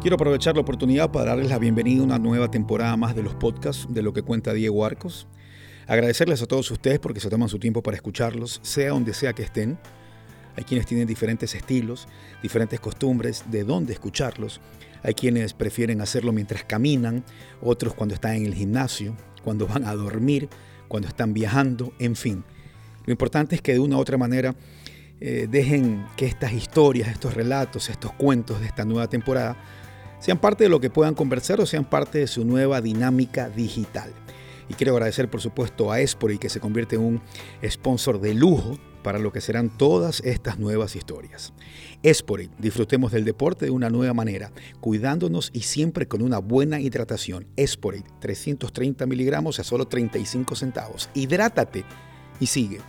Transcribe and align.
Quiero 0.00 0.14
aprovechar 0.14 0.54
la 0.54 0.62
oportunidad 0.62 1.12
para 1.12 1.32
darles 1.32 1.50
la 1.50 1.58
bienvenida 1.58 2.00
a 2.00 2.04
una 2.04 2.18
nueva 2.18 2.50
temporada 2.50 2.96
más 2.96 3.14
de 3.14 3.22
los 3.22 3.34
podcasts 3.34 3.86
de 3.90 4.00
lo 4.00 4.14
que 4.14 4.22
cuenta 4.22 4.54
Diego 4.54 4.82
Arcos. 4.86 5.26
Agradecerles 5.86 6.40
a 6.40 6.46
todos 6.46 6.70
ustedes 6.70 6.98
porque 6.98 7.20
se 7.20 7.28
toman 7.28 7.50
su 7.50 7.58
tiempo 7.58 7.82
para 7.82 7.96
escucharlos, 7.96 8.60
sea 8.62 8.92
donde 8.92 9.12
sea 9.12 9.34
que 9.34 9.42
estén. 9.42 9.78
Hay 10.56 10.64
quienes 10.64 10.86
tienen 10.86 11.06
diferentes 11.06 11.54
estilos, 11.54 12.08
diferentes 12.42 12.80
costumbres 12.80 13.44
de 13.50 13.62
dónde 13.62 13.92
escucharlos. 13.92 14.62
Hay 15.02 15.12
quienes 15.12 15.52
prefieren 15.52 16.00
hacerlo 16.00 16.32
mientras 16.32 16.64
caminan, 16.64 17.22
otros 17.60 17.92
cuando 17.92 18.14
están 18.14 18.36
en 18.36 18.46
el 18.46 18.54
gimnasio, 18.54 19.14
cuando 19.44 19.66
van 19.66 19.84
a 19.84 19.94
dormir, 19.94 20.48
cuando 20.88 21.08
están 21.08 21.34
viajando, 21.34 21.92
en 21.98 22.16
fin. 22.16 22.42
Lo 23.04 23.12
importante 23.12 23.54
es 23.54 23.60
que 23.60 23.74
de 23.74 23.80
una 23.80 23.98
u 23.98 24.00
otra 24.00 24.16
manera 24.16 24.54
eh, 25.20 25.46
dejen 25.50 26.06
que 26.16 26.24
estas 26.24 26.54
historias, 26.54 27.10
estos 27.10 27.34
relatos, 27.34 27.90
estos 27.90 28.14
cuentos 28.14 28.60
de 28.60 28.66
esta 28.66 28.86
nueva 28.86 29.06
temporada 29.06 29.58
sean 30.20 30.38
parte 30.38 30.64
de 30.64 30.70
lo 30.70 30.80
que 30.80 30.90
puedan 30.90 31.14
conversar 31.14 31.60
o 31.60 31.66
sean 31.66 31.84
parte 31.84 32.18
de 32.18 32.26
su 32.26 32.44
nueva 32.44 32.80
dinámica 32.80 33.48
digital. 33.48 34.12
Y 34.68 34.74
quiero 34.74 34.92
agradecer 34.92 35.28
por 35.28 35.40
supuesto 35.40 35.90
a 35.90 36.00
Espori 36.00 36.38
que 36.38 36.48
se 36.48 36.60
convierte 36.60 36.94
en 36.94 37.02
un 37.02 37.22
sponsor 37.68 38.20
de 38.20 38.34
lujo 38.34 38.78
para 39.02 39.18
lo 39.18 39.32
que 39.32 39.40
serán 39.40 39.70
todas 39.70 40.20
estas 40.20 40.58
nuevas 40.58 40.94
historias. 40.94 41.52
Espori, 42.02 42.50
disfrutemos 42.58 43.10
del 43.12 43.24
deporte 43.24 43.64
de 43.64 43.70
una 43.70 43.90
nueva 43.90 44.14
manera, 44.14 44.52
cuidándonos 44.80 45.50
y 45.52 45.62
siempre 45.62 46.06
con 46.06 46.22
una 46.22 46.38
buena 46.38 46.80
hidratación. 46.80 47.46
Espori, 47.56 48.04
330 48.20 49.06
miligramos 49.06 49.58
a 49.58 49.64
solo 49.64 49.88
35 49.88 50.54
centavos. 50.54 51.08
Hidrátate 51.14 51.84
y 52.38 52.46
sigue. 52.46 52.80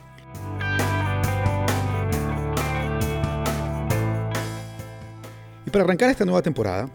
Y 5.66 5.70
para 5.70 5.84
arrancar 5.86 6.10
esta 6.10 6.26
nueva 6.26 6.42
temporada, 6.42 6.90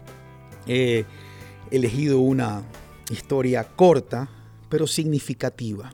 He 0.67 1.05
elegido 1.71 2.19
una 2.19 2.63
historia 3.09 3.63
corta, 3.63 4.29
pero 4.69 4.87
significativa, 4.87 5.93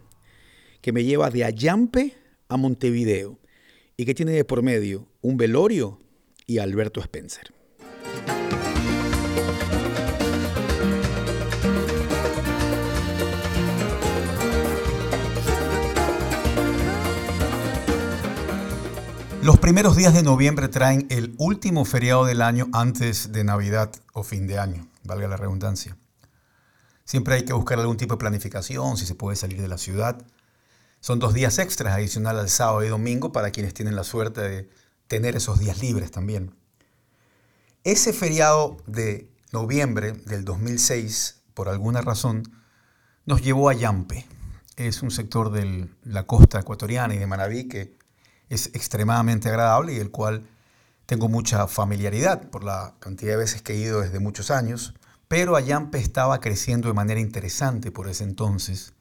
que 0.82 0.92
me 0.92 1.04
lleva 1.04 1.30
de 1.30 1.44
Ayampe 1.44 2.16
a 2.48 2.58
Montevideo 2.58 3.40
y 3.98 4.06
que 4.06 4.14
tiene 4.14 4.32
de 4.32 4.46
por 4.46 4.62
medio 4.62 5.08
un 5.22 5.38
velorio 5.38 6.00
y 6.46 6.58
Alberto 6.58 7.00
Spencer. 7.02 7.54
Los 19.44 19.60
primeros 19.60 19.98
días 19.98 20.14
de 20.14 20.24
noviembre 20.24 20.70
traen 20.70 21.06
el 21.10 21.36
último 21.38 21.84
feriado 21.84 22.24
del 22.24 22.42
año 22.42 22.70
antes 22.72 23.34
de 23.34 23.44
Navidad 23.44 23.92
o 24.14 24.24
fin 24.24 24.48
de 24.48 24.58
año, 24.58 24.88
valga 25.04 25.28
la 25.28 25.36
redundancia. 25.36 25.98
Siempre 27.04 27.36
hay 27.36 27.44
que 27.44 27.52
buscar 27.52 27.78
algún 27.78 27.98
tipo 27.98 28.14
de 28.14 28.20
planificación, 28.20 28.96
si 28.96 29.06
se 29.06 29.16
puede 29.16 29.36
salir 29.36 29.62
de 29.62 29.68
la 29.68 29.78
ciudad. 29.78 30.26
Son 31.02 31.20
dos 31.20 31.34
días 31.34 31.60
extras 31.60 31.94
adicional 31.94 32.40
al 32.40 32.48
sábado 32.48 32.86
y 32.86 32.88
domingo 32.88 33.34
para 33.34 33.52
quienes 33.52 33.74
tienen 33.74 33.98
la 33.98 34.06
suerte 34.06 34.40
de 34.40 34.70
tener 35.10 35.36
esos 35.36 35.60
días 35.60 35.82
libres 35.82 36.10
también. 36.10 36.56
Ese 37.84 38.14
feriado 38.14 38.78
de 38.88 39.30
noviembre 39.52 40.14
del 40.14 40.46
2006, 40.46 41.42
por 41.54 41.68
alguna 41.68 42.00
razón, 42.00 42.44
nos 43.26 43.42
llevó 43.42 43.68
a 43.68 43.74
Yampe. 43.74 44.26
Es 44.78 45.02
un 45.02 45.12
sector 45.12 45.52
de 45.52 45.90
la 46.06 46.24
costa 46.24 46.62
ecuatoriana 46.62 47.14
y 47.14 47.18
de 47.18 47.28
Manabí 47.28 47.68
que 47.68 48.02
es 48.50 48.68
extremadamente 48.68 49.50
agradable 49.50 49.94
y 49.94 49.98
el 49.98 50.12
cual 50.12 50.48
tengo 51.06 51.30
mucha 51.30 51.68
familiaridad 51.68 52.50
por 52.50 52.64
la 52.64 52.96
cantidad 53.00 53.32
de 53.32 53.38
veces 53.38 53.62
que 53.62 53.74
he 53.74 53.78
ido 53.78 54.02
desde 54.02 54.20
muchos 54.20 54.52
años, 54.52 54.94
pero 55.28 55.56
Ayampe 55.56 56.00
estaba 56.00 56.40
creciendo 56.40 56.88
de 56.88 56.94
manera 56.94 57.20
interesante 57.20 57.92
por 57.92 58.08
ese 58.08 58.24
entonces, 58.24 58.94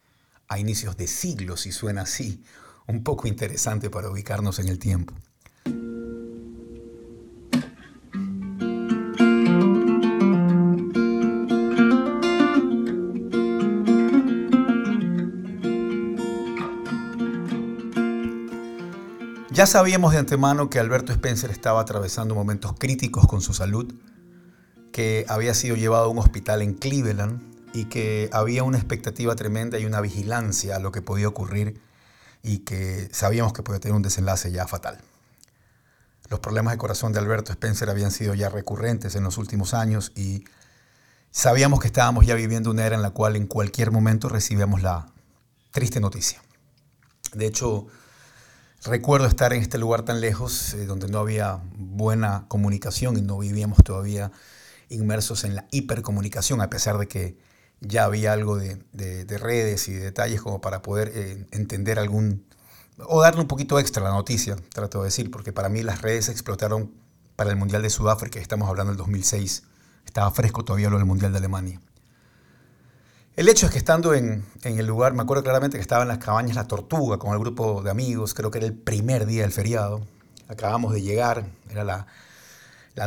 a 0.47 0.59
inicios 0.59 0.97
de 0.97 1.07
siglo, 1.07 1.57
si 1.57 1.71
suena 1.71 2.01
así, 2.01 2.43
un 2.87 3.03
poco 3.03 3.27
interesante 3.27 3.89
para 3.89 4.09
ubicarnos 4.09 4.59
en 4.59 4.67
el 4.67 4.79
tiempo. 4.79 5.13
Ya 19.63 19.67
sabíamos 19.67 20.11
de 20.11 20.17
antemano 20.17 20.69
que 20.69 20.77
Alberto 20.77 21.13
Spencer 21.13 21.49
estaba 21.49 21.79
atravesando 21.79 22.35
momentos 22.35 22.73
críticos 22.77 23.27
con 23.27 23.39
su 23.39 23.53
salud, 23.53 23.95
que 24.91 25.25
había 25.29 25.53
sido 25.53 25.77
llevado 25.77 26.03
a 26.03 26.07
un 26.09 26.17
hospital 26.17 26.61
en 26.61 26.73
Cleveland 26.73 27.41
y 27.73 27.85
que 27.85 28.29
había 28.33 28.63
una 28.63 28.77
expectativa 28.77 29.37
tremenda 29.37 29.79
y 29.79 29.85
una 29.85 30.01
vigilancia 30.01 30.75
a 30.75 30.79
lo 30.79 30.91
que 30.91 31.01
podía 31.01 31.29
ocurrir 31.29 31.79
y 32.41 32.57
que 32.57 33.07
sabíamos 33.13 33.53
que 33.53 33.63
podía 33.63 33.79
tener 33.79 33.95
un 33.95 34.01
desenlace 34.01 34.51
ya 34.51 34.67
fatal. 34.67 34.99
Los 36.29 36.41
problemas 36.41 36.73
de 36.73 36.77
corazón 36.77 37.13
de 37.13 37.19
Alberto 37.19 37.53
Spencer 37.53 37.89
habían 37.89 38.11
sido 38.11 38.33
ya 38.33 38.49
recurrentes 38.49 39.15
en 39.15 39.23
los 39.23 39.37
últimos 39.37 39.73
años 39.73 40.11
y 40.13 40.43
sabíamos 41.31 41.79
que 41.79 41.87
estábamos 41.87 42.25
ya 42.25 42.35
viviendo 42.35 42.69
una 42.69 42.85
era 42.85 42.97
en 42.97 43.01
la 43.01 43.11
cual 43.11 43.37
en 43.37 43.47
cualquier 43.47 43.91
momento 43.91 44.27
recibíamos 44.27 44.81
la 44.81 45.05
triste 45.71 46.01
noticia. 46.01 46.41
De 47.33 47.45
hecho, 47.45 47.87
Recuerdo 48.85 49.27
estar 49.27 49.53
en 49.53 49.61
este 49.61 49.77
lugar 49.77 50.03
tan 50.03 50.19
lejos, 50.19 50.73
eh, 50.73 50.85
donde 50.85 51.07
no 51.07 51.19
había 51.19 51.61
buena 51.77 52.45
comunicación 52.49 53.15
y 53.17 53.21
no 53.21 53.37
vivíamos 53.37 53.77
todavía 53.81 54.31
inmersos 54.89 55.45
en 55.45 55.55
la 55.55 55.65
hipercomunicación, 55.71 56.59
a 56.59 56.69
pesar 56.69 56.97
de 56.97 57.07
que 57.07 57.37
ya 57.79 58.03
había 58.03 58.33
algo 58.33 58.57
de, 58.57 58.77
redes 59.39 59.87
y 59.87 59.93
de 59.93 59.99
detalles 60.01 60.41
como 60.41 60.59
para 60.59 60.81
poder 60.81 61.13
eh, 61.15 61.47
entender 61.51 61.97
algún, 61.97 62.45
o 62.97 63.21
darle 63.21 63.39
un 63.39 63.47
poquito 63.47 63.79
extra 63.79 64.01
a 64.01 64.09
la 64.09 64.15
noticia, 64.15 64.57
trato 64.73 64.99
de 64.99 65.05
decir, 65.05 65.31
porque 65.31 65.53
para 65.53 65.69
mí 65.69 65.81
las 65.81 66.01
redes 66.01 66.27
explotaron 66.27 66.91
para 67.37 67.51
el 67.51 67.55
Mundial 67.55 67.83
de 67.83 67.89
Sudáfrica, 67.89 68.39
estamos 68.41 68.67
hablando 68.67 68.91
del 68.91 68.97
2006, 68.97 69.63
estaba 70.05 70.29
fresco 70.31 70.65
todavía 70.65 70.89
lo 70.89 70.97
del 70.97 71.05
Mundial 71.05 71.31
de 71.31 71.37
Alemania. 71.37 71.79
El 73.35 73.49
hecho 73.49 73.65
es 73.65 73.71
que 73.71 73.79
estando 73.79 74.13
en, 74.13 74.45
el 74.63 74.85
lugar, 74.85 75.13
me 75.13 75.23
acuerdo 75.23 75.41
claramente 75.41 75.77
que 75.77 75.81
estaba 75.81 76.03
en 76.03 76.07
las 76.07 76.19
cabañas 76.19 76.55
La 76.55 76.67
Tortuga 76.67 77.17
con 77.17 77.33
el 77.33 77.39
grupo 77.39 77.81
de 77.81 77.89
amigos, 77.89 78.35
creo 78.35 78.51
que 78.51 78.59
era 78.59 78.67
el 78.67 78.75
primer 78.75 79.25
día 79.25 79.41
del 79.41 79.51
feriado, 79.51 80.05
acabamos 80.47 80.93
de 80.93 81.01
llegar, 81.01 81.47
era 81.67 81.83
la, 81.83 82.05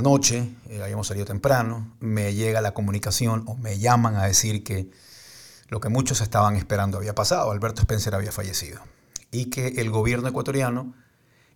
noche, 0.01 0.51
eh, 0.69 0.83
habíamos 0.83 1.07
salido 1.07 1.27
temprano, 1.27 1.95
me 2.01 2.35
llega 2.35 2.61
la 2.61 2.75
comunicación 2.75 3.45
o 3.47 3.55
me 3.55 3.79
llaman 3.79 4.17
a 4.17 4.25
decir 4.25 4.65
que 4.65 4.91
lo 5.69 5.79
que 5.79 5.91
muchos 5.91 6.21
estaban 6.21 6.57
esperando 6.57 6.99
había 6.99 7.15
pasado, 7.15 7.53
Alberto 7.53 7.83
Spencer 7.83 8.13
había 8.17 8.33
fallecido 8.33 8.81
y 9.31 9.45
que 9.45 9.69
el 9.77 9.91
gobierno 9.91 10.29
ecuatoriano 10.29 10.93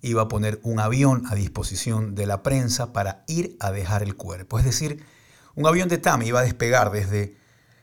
iba 0.00 0.22
a 0.22 0.28
poner 0.28 0.60
un 0.62 0.78
avión 0.78 1.24
a 1.28 1.34
disposición 1.34 2.14
de 2.14 2.26
la 2.26 2.44
prensa 2.44 2.92
para 2.92 3.24
ir 3.26 3.56
a 3.58 3.72
dejar 3.72 4.04
el 4.04 4.14
cuerpo. 4.14 4.60
Es 4.60 4.64
decir, 4.64 5.04
un 5.56 5.66
avión 5.66 5.88
de 5.88 5.98
TAMI 5.98 6.28
iba 6.28 6.38
a 6.38 6.44
despegar 6.44 6.92
desde 6.92 7.39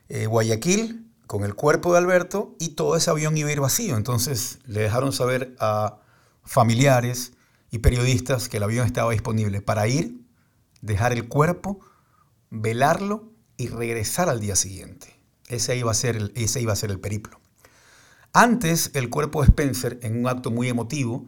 eh, 0.09 0.25
Guayaquil 0.25 1.07
con 1.27 1.43
el 1.43 1.55
cuerpo 1.55 1.91
de 1.91 1.99
Alberto 1.99 2.55
y 2.59 2.69
todo 2.69 2.95
ese 2.95 3.09
avión 3.09 3.37
iba 3.37 3.49
a 3.49 3.51
ir 3.51 3.59
vacío. 3.59 3.97
Entonces 3.97 4.59
le 4.65 4.81
dejaron 4.81 5.11
saber 5.11 5.55
a 5.59 5.99
familiares 6.43 7.33
y 7.69 7.79
periodistas 7.79 8.49
que 8.49 8.57
el 8.57 8.63
avión 8.63 8.85
estaba 8.85 9.11
disponible 9.11 9.61
para 9.61 9.87
ir, 9.87 10.21
dejar 10.81 11.11
el 11.11 11.27
cuerpo, 11.27 11.79
velarlo 12.49 13.31
y 13.57 13.67
regresar 13.67 14.29
al 14.29 14.39
día 14.39 14.55
siguiente. 14.55 15.19
Ese 15.47 15.75
iba 15.77 15.91
a 15.91 15.95
ser 15.95 16.15
el, 16.15 16.31
ese 16.35 16.61
iba 16.61 16.73
a 16.73 16.77
ser 16.77 16.91
el 16.91 16.99
periplo. 16.99 17.39
Antes, 18.33 18.91
el 18.93 19.09
cuerpo 19.09 19.41
de 19.41 19.47
Spencer, 19.47 19.99
en 20.03 20.19
un 20.19 20.27
acto 20.27 20.51
muy 20.51 20.69
emotivo, 20.69 21.25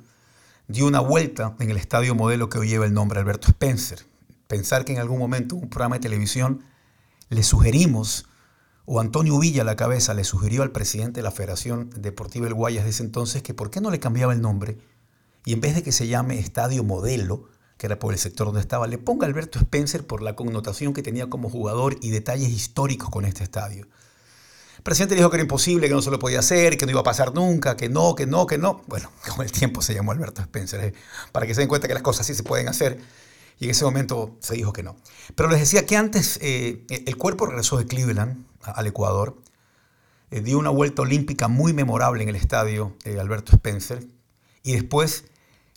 dio 0.68 0.86
una 0.86 1.00
vuelta 1.00 1.56
en 1.60 1.72
el 1.72 1.78
estadio 1.78 2.14
modelo 2.14 2.50
que 2.50 2.60
hoy 2.60 2.70
lleva 2.70 2.86
el 2.86 2.94
nombre 2.94 3.20
Alberto 3.20 3.48
Spencer. 3.48 4.06
Pensar 4.48 4.86
que 4.86 4.94
en 4.94 5.00
algún 5.00 5.20
momento 5.20 5.56
un 5.56 5.70
programa 5.70 5.96
de 5.96 6.02
televisión 6.02 6.64
le 7.30 7.44
sugerimos 7.44 8.28
o 8.92 9.00
Antonio 9.00 9.38
Villa 9.38 9.64
la 9.64 9.76
cabeza 9.76 10.16
le 10.16 10.24
sugirió 10.24 10.64
al 10.64 10.72
presidente 10.72 11.20
de 11.20 11.24
la 11.24 11.30
Federación 11.30 11.92
Deportiva 11.96 12.46
del 12.46 12.56
Guayas 12.56 12.86
de 12.86 12.90
ese 12.90 13.04
entonces 13.04 13.44
que 13.44 13.54
por 13.54 13.70
qué 13.70 13.82
no 13.82 13.92
le 13.92 14.00
cambiaba 14.00 14.34
el 14.34 14.42
nombre 14.42 14.80
y 15.46 15.54
en 15.54 15.62
vez 15.62 15.76
de 15.76 15.84
que 15.84 15.92
se 15.92 16.08
llame 16.08 16.40
Estadio 16.40 16.84
Modelo, 16.84 17.44
que 17.78 17.86
era 17.86 18.00
por 18.00 18.14
el 18.14 18.20
sector 18.20 18.48
donde 18.48 18.62
estaba, 18.62 18.88
le 18.88 18.98
ponga 18.98 19.28
Alberto 19.28 19.60
Spencer 19.60 20.08
por 20.08 20.24
la 20.24 20.36
connotación 20.36 20.96
que 20.96 21.04
tenía 21.04 21.30
como 21.30 21.52
jugador 21.52 21.98
y 22.02 22.10
detalles 22.10 22.50
históricos 22.50 23.12
con 23.12 23.26
este 23.26 23.44
estadio. 23.44 23.86
El 24.78 24.84
presidente 24.84 25.14
dijo 25.14 25.30
que 25.30 25.36
era 25.36 25.44
imposible, 25.44 25.88
que 25.88 25.94
no 25.94 26.02
se 26.02 26.10
lo 26.10 26.18
podía 26.18 26.40
hacer, 26.40 26.76
que 26.76 26.88
no 26.88 26.92
iba 26.92 27.02
a 27.02 27.04
pasar 27.04 27.32
nunca, 27.36 27.78
que 27.78 27.90
no, 27.90 28.16
que 28.16 28.26
no, 28.26 28.48
que 28.48 28.58
no. 28.58 28.82
Bueno, 28.88 29.12
con 29.36 29.46
el 29.46 29.52
tiempo 29.52 29.84
se 29.84 29.94
llamó 29.94 30.14
Alberto 30.14 30.42
Spencer, 30.42 30.84
eh, 30.84 30.94
para 31.32 31.46
que 31.46 31.54
se 31.54 31.62
den 31.62 31.68
cuenta 31.68 31.88
que 31.88 31.94
las 31.94 32.02
cosas 32.02 32.26
sí 32.26 32.34
se 32.34 32.42
pueden 32.42 32.68
hacer 32.68 33.00
y 33.60 33.66
en 33.66 33.70
ese 33.70 33.86
momento 33.86 34.36
se 34.40 34.56
dijo 34.56 34.74
que 34.74 34.82
no. 34.82 34.96
Pero 35.36 35.48
les 35.48 35.60
decía 35.60 35.86
que 35.86 35.96
antes 35.96 36.40
eh, 36.42 36.88
el 36.90 37.18
cuerpo 37.18 37.46
regresó 37.46 37.78
de 37.78 37.86
Cleveland 37.86 38.49
al 38.64 38.88
Ecuador, 38.88 39.42
eh, 40.32 40.42
dio 40.42 40.60
una 40.60 40.70
vuelta 40.70 41.02
olímpica 41.02 41.48
muy 41.48 41.74
memorable 41.74 42.24
en 42.24 42.30
el 42.30 42.36
estadio 42.36 42.96
eh, 43.04 43.20
Alberto 43.20 43.54
Spencer 43.54 44.06
y 44.64 44.74
después 44.74 45.26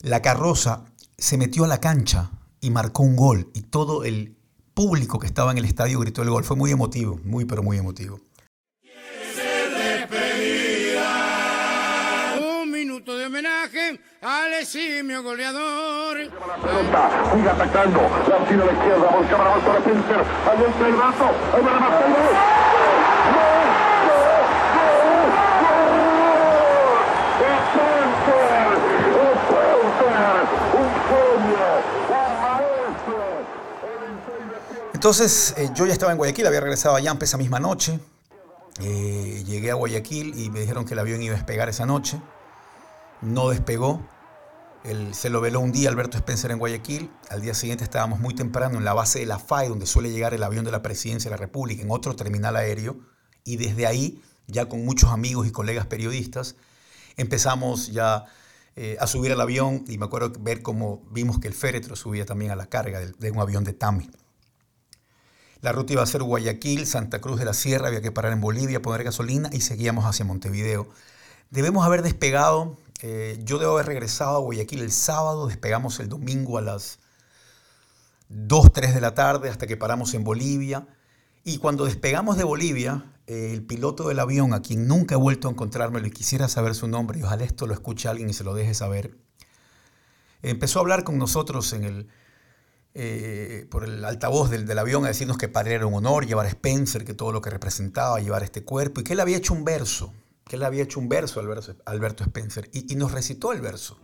la 0.00 0.20
carroza 0.20 0.84
se 1.16 1.38
metió 1.38 1.64
a 1.64 1.68
la 1.68 1.80
cancha 1.80 2.30
y 2.60 2.70
marcó 2.70 3.02
un 3.02 3.16
gol 3.16 3.50
y 3.54 3.62
todo 3.62 4.04
el 4.04 4.36
público 4.74 5.18
que 5.18 5.26
estaba 5.26 5.52
en 5.52 5.58
el 5.58 5.64
estadio 5.64 6.00
gritó 6.00 6.22
el 6.22 6.30
gol. 6.30 6.44
Fue 6.44 6.56
muy 6.56 6.70
emotivo, 6.70 7.20
muy 7.24 7.44
pero 7.44 7.62
muy 7.62 7.78
emotivo. 7.78 8.20
Un 12.40 12.70
minuto 12.70 13.16
de 13.16 13.26
homenaje 13.26 14.00
al 14.20 14.54
eximio 14.54 15.22
goleador. 15.22 16.16
pelota, 16.62 17.32
sigue 17.34 17.50
atacando, 17.50 18.00
la 18.28 18.36
opción 18.36 18.60
a 18.60 18.64
la 18.64 18.72
izquierda, 18.72 19.10
volcaba 19.10 19.44
la 19.44 19.50
bola 19.50 19.64
para 19.66 19.80
Pinter, 19.84 20.18
ahí 20.20 20.64
entra 20.64 20.86
el 20.88 20.94
brazo, 20.94 21.30
ahí 21.54 21.62
va 21.62 21.72
la 21.72 21.80
más 21.80 21.92
¡Gol! 23.32 23.68
¡Gol! 24.12 25.02
¡Gol! 25.72 26.00
¡Gol! 26.18 26.46
¡Es 27.42 27.62
Pinter! 27.74 28.78
¡Es 29.22 29.38
Pinter! 29.48 30.42
¡Un 30.78 30.90
genio! 31.08 31.70
¡Un 32.08 32.32
maestro! 32.42 33.20
Entonces 35.02 35.54
eh, 35.56 35.68
yo 35.74 35.84
ya 35.84 35.92
estaba 35.92 36.12
en 36.12 36.18
Guayaquil, 36.18 36.46
había 36.46 36.60
regresado 36.60 36.94
a 36.94 37.00
Yampe 37.00 37.24
esa 37.24 37.36
misma 37.36 37.58
noche. 37.58 37.98
Eh, 38.80 39.42
llegué 39.44 39.72
a 39.72 39.74
Guayaquil 39.74 40.38
y 40.38 40.48
me 40.48 40.60
dijeron 40.60 40.84
que 40.84 40.94
el 40.94 41.00
avión 41.00 41.20
iba 41.20 41.34
a 41.34 41.36
despegar 41.38 41.68
esa 41.68 41.84
noche. 41.86 42.22
No 43.20 43.48
despegó. 43.48 44.00
Se 45.10 45.28
lo 45.28 45.40
veló 45.40 45.58
un 45.58 45.72
día 45.72 45.88
Alberto 45.88 46.18
Spencer 46.18 46.52
en 46.52 46.60
Guayaquil. 46.60 47.10
Al 47.30 47.40
día 47.40 47.52
siguiente 47.52 47.82
estábamos 47.82 48.20
muy 48.20 48.36
temprano 48.36 48.78
en 48.78 48.84
la 48.84 48.94
base 48.94 49.18
de 49.18 49.26
la 49.26 49.40
FAE, 49.40 49.70
donde 49.70 49.86
suele 49.86 50.12
llegar 50.12 50.34
el 50.34 50.42
avión 50.44 50.64
de 50.64 50.70
la 50.70 50.82
Presidencia 50.82 51.28
de 51.28 51.36
la 51.36 51.40
República, 51.40 51.82
en 51.82 51.90
otro 51.90 52.14
terminal 52.14 52.54
aéreo. 52.54 52.96
Y 53.42 53.56
desde 53.56 53.88
ahí, 53.88 54.22
ya 54.46 54.68
con 54.68 54.84
muchos 54.84 55.10
amigos 55.10 55.48
y 55.48 55.50
colegas 55.50 55.86
periodistas, 55.86 56.54
empezamos 57.16 57.88
ya 57.88 58.26
eh, 58.76 58.96
a 59.00 59.08
subir 59.08 59.32
al 59.32 59.40
avión. 59.40 59.84
Y 59.88 59.98
me 59.98 60.04
acuerdo 60.04 60.32
ver 60.38 60.62
cómo 60.62 61.02
vimos 61.10 61.40
que 61.40 61.48
el 61.48 61.54
féretro 61.54 61.96
subía 61.96 62.24
también 62.24 62.52
a 62.52 62.54
la 62.54 62.66
carga 62.66 63.00
de, 63.00 63.10
de 63.18 63.30
un 63.32 63.40
avión 63.40 63.64
de 63.64 63.72
TAMI. 63.72 64.08
La 65.62 65.70
ruta 65.70 65.92
iba 65.92 66.02
a 66.02 66.06
ser 66.06 66.24
Guayaquil, 66.24 66.86
Santa 66.88 67.20
Cruz 67.20 67.38
de 67.38 67.44
la 67.44 67.54
Sierra, 67.54 67.86
había 67.86 68.02
que 68.02 68.10
parar 68.10 68.32
en 68.32 68.40
Bolivia, 68.40 68.82
poner 68.82 69.04
gasolina 69.04 69.48
y 69.52 69.60
seguíamos 69.60 70.04
hacia 70.04 70.24
Montevideo. 70.24 70.88
Debemos 71.50 71.86
haber 71.86 72.02
despegado, 72.02 72.76
eh, 73.00 73.40
yo 73.44 73.60
debo 73.60 73.74
haber 73.74 73.86
regresado 73.86 74.36
a 74.36 74.40
Guayaquil 74.40 74.80
el 74.82 74.90
sábado, 74.90 75.46
despegamos 75.46 76.00
el 76.00 76.08
domingo 76.08 76.58
a 76.58 76.62
las 76.62 76.98
2, 78.28 78.72
3 78.72 78.92
de 78.92 79.00
la 79.00 79.14
tarde 79.14 79.50
hasta 79.50 79.68
que 79.68 79.76
paramos 79.76 80.14
en 80.14 80.24
Bolivia. 80.24 80.88
Y 81.44 81.58
cuando 81.58 81.84
despegamos 81.84 82.36
de 82.36 82.42
Bolivia, 82.42 83.04
eh, 83.28 83.52
el 83.52 83.62
piloto 83.62 84.08
del 84.08 84.18
avión, 84.18 84.54
a 84.54 84.62
quien 84.62 84.88
nunca 84.88 85.14
he 85.14 85.18
vuelto 85.18 85.46
a 85.46 85.52
encontrármelo 85.52 86.04
y 86.08 86.10
quisiera 86.10 86.48
saber 86.48 86.74
su 86.74 86.88
nombre, 86.88 87.20
y 87.20 87.22
ojalá 87.22 87.44
esto 87.44 87.68
lo 87.68 87.74
escuche 87.74 88.08
alguien 88.08 88.28
y 88.28 88.32
se 88.32 88.42
lo 88.42 88.52
deje 88.54 88.74
saber, 88.74 89.16
empezó 90.42 90.80
a 90.80 90.82
hablar 90.82 91.04
con 91.04 91.18
nosotros 91.18 91.72
en 91.72 91.84
el, 91.84 92.08
eh, 92.94 93.66
por 93.70 93.84
el 93.84 94.04
altavoz 94.04 94.50
del, 94.50 94.66
del 94.66 94.78
avión 94.78 95.04
a 95.04 95.08
decirnos 95.08 95.38
que 95.38 95.46
él 95.46 95.66
era 95.68 95.86
un 95.86 95.94
honor 95.94 96.26
llevar 96.26 96.44
a 96.44 96.50
Spencer, 96.50 97.04
que 97.04 97.14
todo 97.14 97.32
lo 97.32 97.40
que 97.40 97.48
representaba, 97.48 98.20
llevar 98.20 98.42
este 98.42 98.64
cuerpo, 98.64 99.00
y 99.00 99.04
que 99.04 99.14
él 99.14 99.20
había 99.20 99.38
hecho 99.38 99.54
un 99.54 99.64
verso, 99.64 100.12
que 100.44 100.56
él 100.56 100.62
había 100.62 100.82
hecho 100.82 101.00
un 101.00 101.08
verso, 101.08 101.40
Alberto, 101.40 101.74
Alberto 101.86 102.22
Spencer, 102.24 102.68
y, 102.72 102.94
nos 102.96 103.12
recitó 103.12 103.52
el 103.52 103.62
verso. 103.62 103.98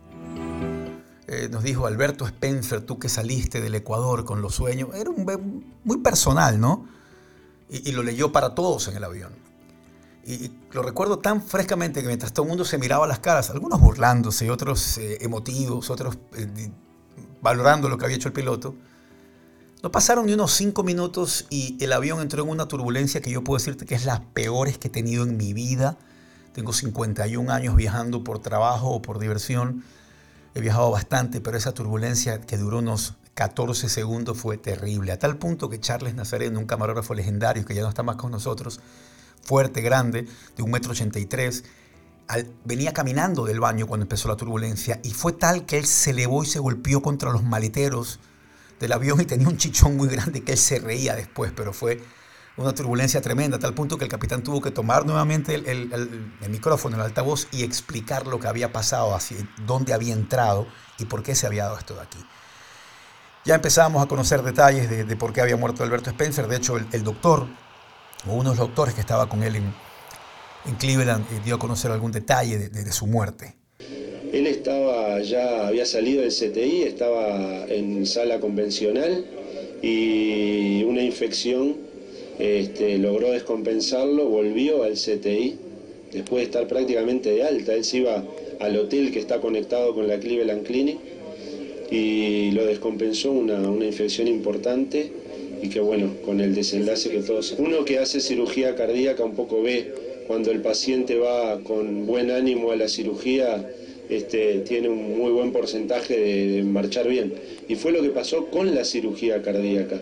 Eh, 1.27 1.49
nos 1.51 1.61
dijo, 1.61 1.85
Alberto 1.85 2.25
Spencer, 2.25 2.81
tú 2.81 2.97
que 2.97 3.09
saliste 3.09 3.61
del 3.61 3.75
Ecuador 3.75 4.25
con 4.25 4.41
los 4.41 4.55
sueños, 4.55 4.89
era 4.95 5.11
un 5.11 5.63
muy 5.83 5.97
personal, 5.97 6.59
¿no? 6.59 6.87
Y, 7.69 7.91
lo 7.91 8.01
leyó 8.01 8.31
para 8.31 8.55
todos 8.55 8.87
en 8.87 8.97
el 8.97 9.03
avión. 9.03 9.33
Y, 10.25 10.51
lo 10.71 10.81
recuerdo 10.81 11.19
tan 11.19 11.43
frescamente 11.43 12.01
que 12.01 12.07
mientras 12.07 12.33
todo 12.33 12.45
el 12.45 12.49
mundo 12.49 12.65
se 12.65 12.79
miraba 12.79 13.05
las 13.05 13.19
caras, 13.19 13.51
algunos 13.51 13.79
burlándose, 13.79 14.49
otros 14.49 14.97
eh, 14.97 15.19
emotivos, 15.21 15.91
otros 15.91 16.17
eh, 16.35 16.71
valorando 17.41 17.89
lo 17.89 17.97
que 17.97 18.05
había 18.05 18.17
hecho 18.17 18.29
el 18.29 18.33
piloto, 18.33 18.75
no 19.81 19.93
pasaron 19.93 20.25
ni 20.25 20.33
unos 20.33 20.51
cinco 20.51 20.83
minutos 20.83 21.45
y 21.49 21.81
el 21.81 21.93
avión 21.93 22.19
entró 22.19 22.43
en 22.43 22.49
una 22.49 22.67
turbulencia 22.67 23.21
que 23.21 23.31
yo 23.31 23.45
puedo 23.45 23.57
decirte 23.57 23.85
que 23.85 23.95
es 23.95 24.03
las 24.03 24.19
peores 24.19 24.77
que 24.77 24.89
he 24.89 24.91
tenido 24.91 25.23
en 25.23 25.37
mi 25.37 25.53
vida. 25.53 25.97
Tengo 26.51 26.73
51 26.73 27.49
años 27.49 27.77
viajando 27.77 28.25
por 28.25 28.39
trabajo 28.39 28.89
o 28.89 29.01
por 29.01 29.19
diversión. 29.19 29.85
He 30.53 30.59
viajado 30.59 30.91
bastante, 30.91 31.39
pero 31.39 31.55
esa 31.55 31.73
turbulencia 31.73 32.41
que 32.41 32.57
duró 32.57 32.79
unos 32.79 33.13
14 33.35 33.87
segundos 33.87 34.37
fue 34.37 34.57
terrible. 34.57 35.13
A 35.13 35.19
tal 35.19 35.37
punto 35.37 35.69
que 35.69 35.79
Charles 35.79 36.13
Nazareno, 36.13 36.59
un 36.59 36.65
camarógrafo 36.65 37.13
legendario 37.13 37.63
que 37.63 37.73
ya 37.73 37.81
no 37.81 37.87
está 37.87 38.03
más 38.03 38.17
con 38.17 38.31
nosotros, 38.31 38.81
fuerte, 39.43 39.79
grande, 39.79 40.27
de 40.57 40.63
un 40.63 40.71
metro 40.71 40.93
venía 42.63 42.93
caminando 42.93 43.45
del 43.45 43.59
baño 43.59 43.87
cuando 43.87 44.03
empezó 44.03 44.27
la 44.27 44.35
turbulencia 44.35 44.99
y 45.03 45.11
fue 45.11 45.33
tal 45.33 45.65
que 45.65 45.77
él 45.77 45.85
se 45.85 46.11
elevó 46.11 46.43
y 46.43 46.45
se 46.45 46.59
golpeó 46.59 47.01
contra 47.01 47.31
los 47.31 47.43
maleteros 47.43 48.19
del 48.79 48.91
avión 48.91 49.19
y 49.19 49.25
tenía 49.25 49.47
un 49.47 49.57
chichón 49.57 49.97
muy 49.97 50.07
grande 50.07 50.43
que 50.43 50.53
él 50.53 50.57
se 50.57 50.79
reía 50.79 51.15
después, 51.15 51.51
pero 51.55 51.73
fue 51.73 52.01
una 52.55 52.73
turbulencia 52.73 53.21
tremenda, 53.21 53.57
a 53.57 53.59
tal 53.59 53.73
punto 53.73 53.97
que 53.97 54.03
el 54.03 54.11
capitán 54.11 54.43
tuvo 54.43 54.61
que 54.61 54.69
tomar 54.69 55.05
nuevamente 55.05 55.55
el, 55.55 56.33
micrófono, 56.49 56.97
el 56.97 57.01
altavoz 57.01 57.47
y 57.51 57.63
explicar 57.63 58.27
lo 58.27 58.39
que 58.39 58.47
había 58.47 58.71
pasado, 58.71 59.15
hacia 59.15 59.37
dónde 59.65 59.93
había 59.93 60.13
entrado 60.13 60.67
y 60.97 61.05
por 61.05 61.23
qué 61.23 61.35
se 61.35 61.47
había 61.47 61.63
dado 61.63 61.77
esto 61.77 61.95
de 61.95 62.01
aquí. 62.01 62.19
Ya 63.45 63.55
empezábamos 63.55 64.03
a 64.03 64.07
conocer 64.07 64.43
detalles 64.43 64.89
de, 64.89 65.15
por 65.15 65.31
qué 65.31 65.41
había 65.41 65.55
muerto 65.55 65.83
Alberto 65.83 66.09
Spencer. 66.09 66.47
De 66.47 66.57
hecho, 66.57 66.75
el, 66.75 66.85
el 66.91 67.03
doctor, 67.03 67.47
o 68.27 68.33
uno 68.33 68.51
de 68.51 68.57
los 68.57 68.67
doctores 68.67 68.93
que 68.93 69.01
estaba 69.01 69.29
con 69.29 69.41
él 69.41 69.55
en, 69.55 69.73
en 70.65 70.75
Cleveland, 70.75 71.25
eh, 71.31 71.41
dio 71.43 71.55
a 71.55 71.59
conocer 71.59 71.91
algún 71.91 72.11
detalle 72.11 72.69
de, 72.69 72.91
su 72.91 73.07
muerte. 73.07 73.55
Él 74.31 74.47
estaba 74.47 75.19
ya, 75.21 75.67
había 75.67 75.85
salido 75.85 76.21
del 76.21 76.31
CTI, 76.31 76.83
estaba 76.83 77.65
en 77.67 78.05
sala 78.05 78.39
convencional 78.39 79.25
y 79.81 80.83
una 80.83 81.01
infección 81.01 81.77
este, 82.37 82.97
logró 82.97 83.31
descompensarlo, 83.31 84.25
volvió 84.25 84.83
al 84.83 84.93
CTI 84.93 85.57
después 86.11 86.41
de 86.41 86.43
estar 86.43 86.67
prácticamente 86.67 87.31
de 87.31 87.43
alta. 87.43 87.73
Él 87.73 87.83
se 87.83 87.97
iba 87.97 88.23
al 88.59 88.77
hotel 88.77 89.11
que 89.11 89.19
está 89.19 89.39
conectado 89.41 89.95
con 89.95 90.07
la 90.07 90.19
Cleveland 90.19 90.65
Clinic 90.65 90.99
y 91.89 92.51
lo 92.51 92.65
descompensó 92.65 93.31
una, 93.31 93.59
una 93.69 93.85
infección 93.85 94.27
importante 94.27 95.11
y 95.61 95.69
que 95.69 95.79
bueno, 95.79 96.13
con 96.23 96.39
el 96.39 96.53
desenlace 96.53 97.09
que 97.09 97.21
todos... 97.21 97.55
Uno 97.57 97.83
que 97.83 97.99
hace 97.99 98.19
cirugía 98.19 98.75
cardíaca 98.75 99.23
un 99.23 99.33
poco 99.33 99.61
ve 99.61 100.08
cuando 100.29 100.51
el 100.51 100.61
paciente 100.61 101.17
va 101.17 101.59
con 101.63 102.05
buen 102.05 102.29
ánimo 102.29 102.71
a 102.71 102.75
la 102.75 102.87
cirugía, 102.87 103.67
este, 104.09 104.59
tiene 104.59 104.87
un 104.87 105.17
muy 105.17 105.31
buen 105.31 105.51
porcentaje 105.51 106.19
de, 106.19 106.61
marchar 106.61 107.07
bien. 107.07 107.33
Y 107.67 107.75
fue 107.75 107.91
lo 107.91 107.99
que 108.03 108.11
pasó 108.11 108.51
con 108.51 108.75
la 108.75 108.85
cirugía 108.85 109.41
cardíaca. 109.41 109.99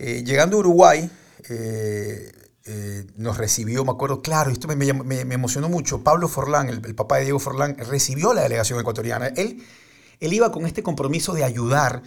Eh, 0.00 0.24
llegando 0.26 0.56
a 0.56 0.60
Uruguay, 0.60 1.08
eh, 1.48 2.32
eh, 2.64 3.04
nos 3.16 3.38
recibió, 3.38 3.84
me 3.84 3.92
acuerdo, 3.92 4.20
claro, 4.20 4.50
esto 4.50 4.66
me, 4.66 4.88
emocionó 5.32 5.68
mucho. 5.68 6.02
Pablo 6.02 6.26
Forlán, 6.26 6.68
el, 6.68 6.96
papá 6.96 7.18
de 7.18 7.26
Diego 7.26 7.38
Forlán, 7.38 7.76
recibió 7.78 8.34
la 8.34 8.42
delegación 8.42 8.80
ecuatoriana. 8.80 9.28
Él, 9.28 9.62
él 10.18 10.32
iba 10.32 10.50
con 10.50 10.66
este 10.66 10.82
compromiso 10.82 11.34
de 11.34 11.44
ayudar. 11.44 12.02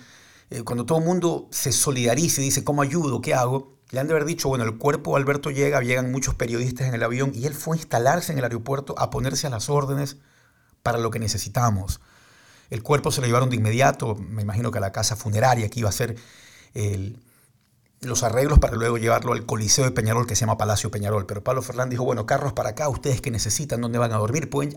cuando 0.65 0.85
todo 0.85 0.97
el 0.97 1.05
mundo 1.05 1.47
se 1.51 1.71
solidariza 1.71 2.41
y 2.41 2.43
dice, 2.43 2.65
¿cómo 2.65 2.81
ayudo? 2.81 3.21
¿Qué 3.21 3.33
hago? 3.33 3.74
Le 3.95 4.01
han 4.01 4.07
de 4.07 4.13
haber 4.13 4.25
dicho, 4.25 4.49
bueno, 4.49 4.65
el 4.65 4.77
cuerpo 4.77 5.11
de 5.15 5.21
Alberto 5.21 5.51
llega, 5.51 5.79
llegan 5.79 6.11
muchos 6.11 6.35
periodistas 6.35 6.85
en 6.85 6.95
el 6.95 7.03
avión 7.03 7.31
y 7.33 7.45
él 7.45 7.53
fue 7.53 7.77
a 7.77 7.79
instalarse 7.79 8.33
en 8.33 8.37
el 8.37 8.43
aeropuerto 8.43 8.93
a 8.97 9.09
ponerse 9.09 9.47
a 9.47 9.49
las 9.49 9.69
órdenes 9.69 10.17
para 10.83 10.97
lo 10.97 11.11
que 11.11 11.17
necesitamos. 11.17 12.01
El 12.69 12.83
cuerpo 12.83 13.09
se 13.13 13.21
lo 13.21 13.27
llevaron 13.27 13.49
de 13.49 13.55
inmediato, 13.55 14.15
me 14.15 14.41
imagino 14.41 14.69
que 14.69 14.79
a 14.79 14.81
la 14.81 14.91
casa 14.91 15.15
funeraria 15.15 15.69
que 15.69 15.79
iba 15.79 15.87
a 15.87 15.93
ser 15.93 16.17
el, 16.73 17.23
los 18.01 18.23
arreglos 18.23 18.59
para 18.59 18.75
luego 18.75 18.97
llevarlo 18.97 19.31
al 19.31 19.45
Coliseo 19.45 19.85
de 19.85 19.91
Peñarol 19.91 20.27
que 20.27 20.35
se 20.35 20.41
llama 20.41 20.57
Palacio 20.57 20.91
Peñarol. 20.91 21.25
Pero 21.25 21.41
Pablo 21.41 21.61
Fernández 21.61 21.91
dijo, 21.91 22.03
bueno, 22.03 22.25
carros 22.25 22.51
para 22.51 22.71
acá, 22.71 22.89
ustedes 22.89 23.21
que 23.21 23.31
necesitan, 23.31 23.79
¿dónde 23.79 23.97
van 23.97 24.11
a 24.11 24.17
dormir? 24.17 24.49
Pueden, 24.49 24.75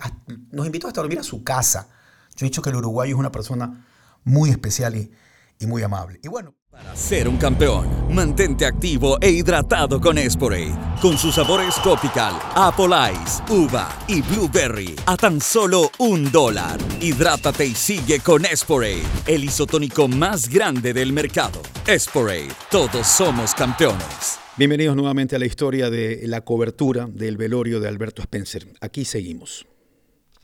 nos 0.53 0.65
invitó 0.65 0.87
hasta 0.87 1.01
a 1.01 1.03
dormir 1.03 1.19
a 1.19 1.25
su 1.25 1.43
casa. 1.43 1.89
Yo 2.37 2.47
he 2.47 2.51
dicho 2.51 2.63
que 2.63 2.71
el 2.71 2.77
uruguayo 2.77 3.17
es 3.17 3.19
una 3.19 3.33
persona 3.33 3.85
muy 4.23 4.51
especial 4.51 4.95
y, 4.95 5.11
y 5.59 5.67
muy 5.67 5.83
amable. 5.83 6.21
Y 6.23 6.29
bueno, 6.29 6.55
ser 6.95 7.29
un 7.29 7.37
campeón, 7.37 7.87
mantente 8.13 8.67
activo 8.67 9.19
e 9.21 9.31
hidratado 9.31 10.01
con 10.01 10.19
Esporade, 10.19 10.75
con 11.01 11.17
sus 11.17 11.37
sabores 11.37 11.75
tropical, 11.83 12.35
apple 12.55 12.95
ice, 13.13 13.43
uva 13.49 13.89
y 14.09 14.21
blueberry 14.23 14.95
a 15.07 15.17
tan 15.17 15.41
solo 15.41 15.91
un 15.99 16.31
dólar. 16.31 16.79
Hidrátate 17.01 17.67
y 17.67 17.75
sigue 17.75 18.21
con 18.21 18.45
Esporade, 18.45 19.03
el 19.27 19.45
isotónico 19.45 20.09
más 20.09 20.49
grande 20.49 20.93
del 20.93 21.13
mercado. 21.13 21.63
Esporade, 21.87 22.49
todos 22.71 23.07
somos 23.07 23.55
campeones. 23.55 24.39
bienvenidos 24.57 24.97
nuevamente 24.97 25.37
a 25.37 25.39
la 25.39 25.47
historia 25.47 25.89
de 25.89 26.23
la 26.27 26.41
cobertura 26.41 27.07
del 27.07 27.37
velorio 27.37 27.79
de 27.81 27.89
Alberto 27.89 28.23
Spencer. 28.23 28.67
Aquí 28.81 29.05
seguimos. 29.05 29.67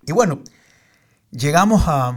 Y 0.07 0.13
bueno, 0.13 0.43
llegamos 1.31 1.83
a, 1.87 2.17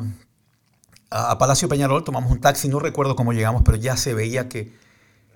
a 1.09 1.37
Palacio 1.37 1.69
Peñarol, 1.69 2.03
tomamos 2.03 2.31
un 2.31 2.41
taxi, 2.41 2.67
no 2.67 2.79
recuerdo 2.79 3.15
cómo 3.15 3.33
llegamos, 3.33 3.61
pero 3.63 3.77
ya 3.77 3.95
se 3.97 4.13
veía 4.13 4.49
que 4.49 4.75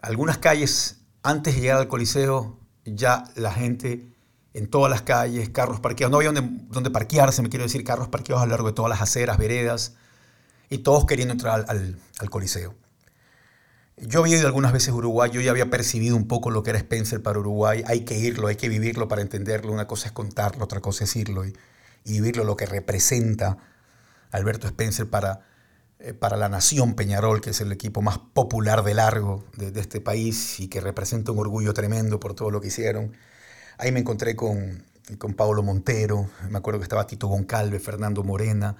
algunas 0.01 0.37
calles, 0.37 1.01
antes 1.23 1.55
de 1.55 1.61
llegar 1.61 1.77
al 1.77 1.87
Coliseo, 1.87 2.59
ya 2.85 3.23
la 3.35 3.51
gente 3.53 4.07
en 4.53 4.67
todas 4.69 4.89
las 4.89 5.01
calles, 5.01 5.49
carros 5.49 5.79
parqueados, 5.79 6.11
no 6.11 6.17
había 6.17 6.31
donde, 6.31 6.65
donde 6.69 6.89
parquearse, 6.89 7.41
me 7.41 7.49
quiero 7.49 7.63
decir, 7.63 7.83
carros 7.83 8.09
parqueados 8.09 8.43
a 8.43 8.45
lo 8.45 8.51
largo 8.51 8.67
de 8.67 8.73
todas 8.73 8.89
las 8.89 9.01
aceras, 9.01 9.37
veredas, 9.37 9.95
y 10.69 10.79
todos 10.79 11.05
queriendo 11.05 11.33
entrar 11.33 11.65
al, 11.67 11.99
al- 12.19 12.29
Coliseo. 12.29 12.75
Yo 13.97 14.21
había 14.21 14.37
ido 14.37 14.47
algunas 14.47 14.73
veces 14.73 14.89
a 14.89 14.93
Uruguay, 14.93 15.29
yo 15.31 15.41
ya 15.41 15.51
había 15.51 15.69
percibido 15.69 16.15
un 16.15 16.27
poco 16.27 16.49
lo 16.49 16.63
que 16.63 16.71
era 16.71 16.79
Spencer 16.79 17.21
para 17.21 17.39
Uruguay. 17.39 17.83
Hay 17.85 18.01
que 18.01 18.17
irlo, 18.17 18.47
hay 18.47 18.55
que 18.55 18.67
vivirlo 18.67 19.07
para 19.07 19.21
entenderlo. 19.21 19.71
Una 19.73 19.85
cosa 19.85 20.07
es 20.07 20.11
contarlo, 20.13 20.63
otra 20.63 20.79
cosa 20.79 21.03
es 21.03 21.15
irlo 21.15 21.45
y, 21.45 21.53
vivirlo, 22.05 22.43
lo 22.43 22.55
que 22.55 22.65
representa 22.65 23.57
Alberto 24.31 24.65
Spencer 24.65 25.09
para, 25.09 25.41
para 26.19 26.37
la 26.37 26.49
nación 26.49 26.95
Peñarol, 26.95 27.41
que 27.41 27.51
es 27.51 27.61
el 27.61 27.71
equipo 27.71 28.01
más 28.01 28.17
popular 28.17 28.83
de 28.83 28.93
largo 28.93 29.43
de, 29.57 29.79
este 29.79 30.01
país 30.01 30.59
y 30.59 30.67
que 30.67 30.81
representa 30.81 31.31
un 31.31 31.39
orgullo 31.39 31.73
tremendo 31.73 32.19
por 32.19 32.33
todo 32.33 32.51
lo 32.51 32.61
que 32.61 32.67
hicieron. 32.67 33.13
Ahí 33.77 33.91
me 33.91 33.99
encontré 33.99 34.35
con, 34.35 34.83
con 35.17 35.33
Pablo 35.33 35.63
Montero, 35.63 36.29
me 36.49 36.57
acuerdo 36.57 36.79
que 36.79 36.83
estaba 36.83 37.07
Tito 37.07 37.27
Goncalve, 37.27 37.79
Fernando 37.79 38.23
Morena, 38.23 38.77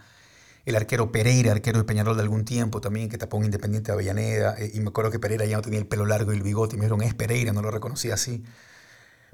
el 0.65 0.75
arquero 0.75 1.11
Pereira, 1.11 1.51
arquero 1.51 1.79
de 1.79 1.85
Peñarol 1.85 2.15
de 2.15 2.23
algún 2.23 2.45
tiempo 2.45 2.81
también, 2.81 3.09
que 3.09 3.17
tapó 3.17 3.37
un 3.37 3.45
Independiente 3.45 3.87
de 3.91 3.93
Avellaneda, 3.93 4.55
eh, 4.57 4.71
y 4.73 4.79
me 4.79 4.89
acuerdo 4.89 5.11
que 5.11 5.19
Pereira 5.19 5.45
ya 5.45 5.57
no 5.57 5.61
tenía 5.61 5.79
el 5.79 5.87
pelo 5.87 6.05
largo 6.05 6.33
y 6.33 6.35
el 6.35 6.43
bigote, 6.43 6.75
y 6.75 6.79
me 6.79 6.85
dijeron, 6.85 7.01
es 7.01 7.13
Pereira, 7.13 7.51
no 7.53 7.61
lo 7.61 7.71
reconocí 7.71 8.11
así. 8.11 8.43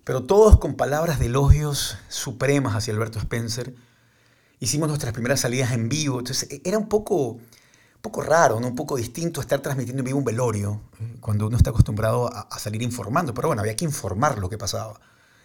Pero 0.03 0.24
todos 0.24 0.58
con 0.58 0.75
palabras 0.75 1.20
de 1.20 1.25
elogios 1.25 1.98
supremas 2.08 2.75
hacia 2.75 2.94
Alberto 2.94 3.20
Spencer. 3.20 3.74
Hicimos 4.60 4.88
nuestras 4.88 5.12
primeras 5.13 5.41
salidas 5.41 5.74
en 5.74 5.89
vivo, 5.89 6.20
entonces 6.20 6.50
e, 6.50 6.62
era 6.63 6.77
un 6.77 6.88
poco, 6.88 7.39
poco 8.08 8.22
raro, 8.22 8.60
¿no? 8.60 8.68
un 8.68 8.76
poco 8.76 8.96
distinto 8.96 9.42
estar 9.42 9.60
transmitiendo 9.60 10.00
en 10.02 10.06
vivo 10.06 10.20
un 10.20 10.24
velorio, 10.24 10.82
eh, 11.00 11.18
cuando 11.20 11.48
uno 11.48 11.58
está 11.58 11.72
acostumbrado 11.72 12.30
a, 12.34 12.58
salir 12.58 12.82
informando, 12.82 13.34
pero 13.34 13.50
bueno, 13.50 13.62
había 13.62 13.76
que 13.76 13.84
informar 13.84 14.38
lo 14.40 14.50
que 14.50 14.58
pasaba. 14.58 15.00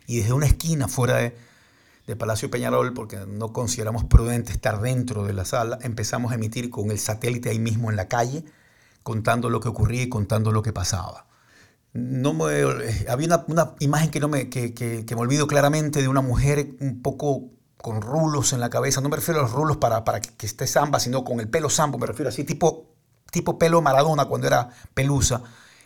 Y 0.07 0.19
desde 0.19 0.33
una 0.33 0.47
esquina 0.47 0.87
fuera 0.87 1.17
de 1.17 2.17
Palacio 2.17 2.51
Peñarol, 2.51 2.95
porque 2.95 3.19
no 3.27 3.53
consideramos 3.53 4.05
prudente 4.05 4.53
estar 4.53 4.81
dentro 4.81 5.25
de 5.25 5.33
la 5.33 5.45
sala, 5.45 5.79
empezamos 5.83 6.31
a 6.31 6.37
emitir 6.37 6.71
con 6.71 6.91
el 6.91 6.99
satélite 6.99 7.51
ahí 7.51 7.59
mismo 7.59 7.91
en 7.91 7.97
la 7.97 8.07
calle, 8.07 8.45
contando 9.03 9.51
lo 9.51 9.61
que 9.61 9.69
ocurría 9.69 10.03
y 10.03 10.09
contando 10.09 10.53
lo 10.53 10.63
que 10.63 10.73
pasaba. 10.73 11.27
No 11.93 12.33
me, 12.33 12.63
había 13.09 13.45
una, 13.49 13.75
imagen 13.81 14.11
que, 14.11 14.21
no 14.21 14.29
me, 14.29 14.49
que, 14.49 14.73
que, 14.73 15.05
me 15.15 15.21
olvido 15.21 15.47
claramente 15.47 16.01
de 16.01 16.09
una 16.09 16.23
mujer 16.23 16.77
un 16.81 17.03
poco 17.03 17.51
con 17.83 18.01
rulos 18.01 18.53
en 18.53 18.61
la 18.61 18.71
cabeza. 18.71 19.01
No 19.01 19.09
me 19.09 19.17
refiero 19.17 19.41
a 19.41 19.43
los 19.43 19.53
rulos 19.53 19.77
para, 19.77 20.05
para 20.05 20.21
que 20.21 20.47
esté 20.47 20.67
samba, 20.67 21.01
sino 21.01 21.25
con 21.25 21.41
el 21.41 21.49
pelo 21.49 21.69
sambo, 21.69 21.99
me 21.99 22.07
refiero 22.07 22.29
así, 22.31 22.45
tipo, 22.45 22.95
tipo 23.31 23.59
pelo 23.59 23.83
Maradona 23.83 24.25
cuando 24.25 24.47
era 24.47 24.71
pelusa, 24.95 25.43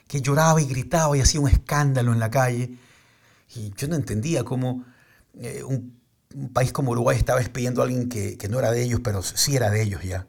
que 0.06 0.20
lloraba 0.20 0.60
y 0.60 0.66
gritaba 0.66 1.16
y 1.16 1.20
hacía 1.20 1.40
un 1.40 1.48
escándalo 1.48 2.12
en 2.12 2.20
la 2.20 2.30
calle. 2.30 2.78
Y 3.54 3.72
yo 3.76 3.88
no 3.88 3.96
entendía 3.96 4.44
cómo 4.44 4.84
eh, 5.34 5.62
un 5.64 5.96
país 6.52 6.72
como 6.72 6.92
Uruguay 6.92 7.16
estaba 7.16 7.38
despidiendo 7.38 7.80
a 7.80 7.84
alguien 7.84 8.08
que, 8.08 8.38
no 8.48 8.58
era 8.58 8.70
de 8.70 8.82
ellos, 8.82 9.00
pero 9.02 9.22
sí 9.22 9.56
era 9.56 9.70
de 9.70 9.82
ellos 9.82 10.02
ya. 10.02 10.26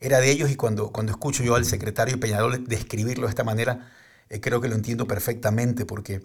Era 0.00 0.20
de 0.20 0.30
ellos 0.30 0.50
y 0.50 0.56
cuando, 0.56 0.90
cuando 0.90 1.12
escucho 1.12 1.42
yo 1.42 1.54
al 1.54 1.64
secretario 1.64 2.18
Peñarol 2.18 2.66
describirlo 2.66 3.26
de 3.26 3.30
esta 3.30 3.44
manera, 3.44 3.90
eh, 4.28 4.40
creo 4.40 4.60
que 4.60 4.68
lo 4.68 4.74
entiendo 4.74 5.06
perfectamente 5.06 5.86
porque 5.86 6.22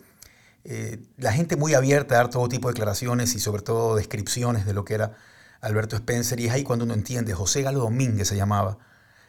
eh, 0.67 0.99
la 1.17 1.31
gente 1.31 1.55
muy 1.55 1.73
abierta 1.73 2.15
a 2.15 2.17
dar 2.17 2.29
todo 2.29 2.49
tipo 2.49 2.67
de 2.67 2.73
declaraciones 2.73 3.33
y 3.35 3.39
sobre 3.39 3.61
todo 3.61 3.95
descripciones 3.95 4.65
de 4.65 4.73
lo 4.73 4.85
que 4.85 4.95
era 4.95 5.13
Alberto 5.61 5.95
Spencer 5.95 6.39
y 6.39 6.47
es 6.47 6.51
ahí 6.51 6.63
cuando 6.63 6.85
uno 6.85 6.93
entiende, 6.93 7.33
José 7.33 7.61
Galo 7.61 7.79
Domínguez 7.79 8.27
se 8.27 8.35
llamaba, 8.35 8.77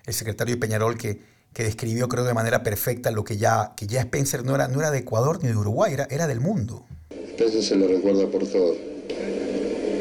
el 0.05 0.15
secretario 0.15 0.55
de 0.57 0.61
Peñarol 0.61 0.99
que, 0.99 1.23
que 1.53 1.65
describió 1.65 2.09
creo 2.09 2.25
de 2.25 2.35
manera 2.35 2.63
perfecta 2.63 3.11
lo 3.11 3.25
que 3.25 3.37
ya, 3.37 3.73
que 3.77 3.87
ya 3.87 4.01
Spencer 4.01 4.45
no 4.45 4.55
era, 4.55 4.69
no 4.69 4.81
era 4.81 4.91
de 4.91 4.99
Ecuador 4.99 5.39
ni 5.43 5.49
de 5.49 5.57
Uruguay, 5.57 5.93
era, 5.93 6.07
era 6.11 6.27
del 6.27 6.41
mundo. 6.41 6.85
Spencer 7.11 7.63
se 7.63 7.77
lo 7.77 7.87
recuerda 7.87 8.27
por 8.27 8.47
todo 8.47 8.75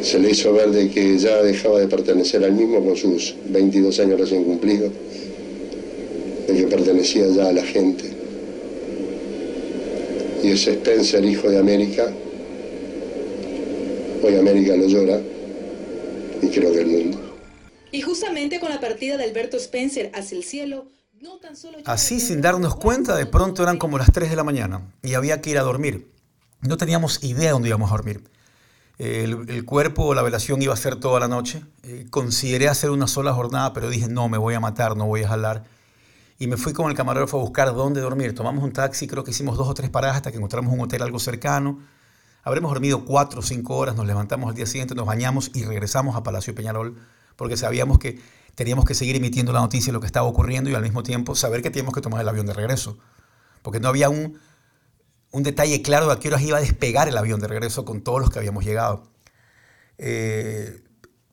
se 0.02 0.20
le 0.20 0.32
hizo 0.32 0.54
ver 0.54 0.72
de 0.72 0.90
que 0.90 1.18
ya 1.18 1.42
dejaba 1.42 1.80
de 1.80 1.88
pertenecer 1.88 2.44
al 2.44 2.54
mismo 2.54 2.84
con 2.84 2.96
sus 2.96 3.36
22 3.50 4.00
años 4.00 4.20
recién 4.20 4.44
cumplidos, 4.44 4.92
de 6.48 6.54
que 6.56 6.68
pertenecía 6.68 7.28
ya 7.28 7.50
a 7.50 7.52
la 7.52 7.64
gente. 7.64 8.17
Y 10.48 10.52
ese 10.52 10.72
Spencer, 10.76 11.26
hijo 11.26 11.50
de 11.50 11.60
América, 11.60 12.06
hoy 14.24 14.36
América 14.38 14.78
lo 14.78 14.88
llora 14.88 15.20
y 16.42 16.48
creo 16.48 16.72
que 16.72 16.80
el 16.80 16.88
mundo. 16.88 17.38
Y 17.92 18.00
justamente 18.00 18.62
con 18.62 18.70
la 18.70 18.80
partida 18.80 19.18
de 19.18 19.26
Alberto 19.26 19.58
Spencer 19.58 20.10
hacia 20.16 20.38
el 20.38 20.46
cielo, 20.46 20.88
no 21.20 21.38
tan 21.40 21.58
solo... 21.58 21.80
Así 21.84 22.22
sin 22.22 22.40
darnos 22.40 22.78
cuenta, 22.78 23.18
de 23.18 23.26
pronto 23.26 23.62
eran 23.62 23.78
como 23.78 23.98
las 23.98 24.10
3 24.14 24.30
de 24.30 24.38
la 24.38 24.46
mañana 24.46 24.90
y 25.04 25.16
había 25.16 25.42
que 25.42 25.50
ir 25.50 25.58
a 25.58 25.64
dormir. 25.64 26.14
No 26.62 26.78
teníamos 26.78 27.22
idea 27.26 27.52
dónde 27.52 27.68
íbamos 27.68 27.92
a 27.92 27.96
dormir. 27.96 28.24
El, 29.00 29.66
cuerpo 29.66 30.06
o 30.06 30.14
la 30.14 30.22
velación 30.22 30.62
iba 30.62 30.74
a 30.74 30.78
ser 30.78 30.96
toda 30.96 31.20
la 31.20 31.28
noche. 31.28 31.62
Eh, 31.84 32.06
consideré 32.10 32.70
hacer 32.70 32.90
una 32.90 33.08
sola 33.08 33.34
jornada, 33.34 33.74
pero 33.74 33.90
dije, 33.90 34.08
no, 34.08 34.30
me 34.30 34.38
voy 34.38 34.54
a 34.54 34.62
matar, 34.62 34.96
no 34.96 35.08
voy 35.08 35.24
a 35.24 35.28
jalar. 35.28 35.66
Y 36.40 36.48
me 36.48 36.58
fui 36.58 36.74
con 36.74 36.90
el 36.90 36.96
camarógrafo 36.96 37.38
a 37.38 37.42
buscar 37.42 37.74
dónde 37.74 38.02
dormir. 38.02 38.36
Tomamos 38.36 38.64
un 38.64 38.72
taxi, 38.72 39.08
creo 39.08 39.24
que 39.24 39.32
hicimos 39.32 39.58
dos 39.58 39.68
o 39.68 39.74
tres 39.74 39.90
paradas 39.90 40.18
hasta 40.18 40.32
que 40.32 40.38
encontramos 40.38 40.72
un 40.72 40.82
hotel 40.82 41.02
algo 41.02 41.20
cercano. 41.20 41.80
Habremos 42.44 42.72
dormido 42.72 43.06
cuatro 43.06 43.40
o 43.40 43.44
cinco 43.44 43.76
horas, 43.76 43.96
nos 43.96 44.06
levantamos 44.06 44.50
al 44.50 44.56
día 44.56 44.66
siguiente, 44.66 44.96
nos 44.96 45.06
bañamos 45.06 45.52
y 45.54 45.64
regresamos 45.64 46.16
a 46.16 46.24
Palacio 46.24 46.56
Peñarol, 46.56 46.96
porque 47.36 47.58
sabíamos 47.58 48.00
que 48.00 48.22
teníamos 48.56 48.86
que 48.86 48.94
seguir 48.94 49.16
emitiendo 49.16 49.52
la 49.52 49.60
noticia 49.60 49.88
de 49.88 49.94
lo 49.94 50.00
que 50.00 50.06
estaba 50.06 50.28
ocurriendo 50.28 50.70
y 50.70 50.76
al 50.76 50.82
mismo 50.82 51.04
tiempo 51.04 51.36
saber 51.36 51.62
que 51.62 51.72
teníamos 51.72 51.94
que 51.94 52.02
tomar 52.02 52.22
el 52.22 52.30
avión 52.30 52.46
de 52.46 52.54
regreso. 52.54 52.98
Porque 53.64 53.80
no 53.80 53.90
había 53.90 54.10
un, 54.10 54.40
un 55.32 55.44
detalle 55.44 55.82
claro 55.82 56.08
de 56.08 56.14
a 56.14 56.20
qué 56.20 56.30
horas 56.30 56.42
iba 56.42 56.58
a 56.58 56.62
despegar 56.62 57.08
el 57.08 57.18
avión 57.18 57.40
de 57.40 57.48
regreso 57.48 57.84
con 57.84 58.02
todos 58.02 58.22
los 58.22 58.30
que 58.30 58.40
habíamos 58.40 58.64
llegado. 58.64 59.04
Eh, 59.98 60.84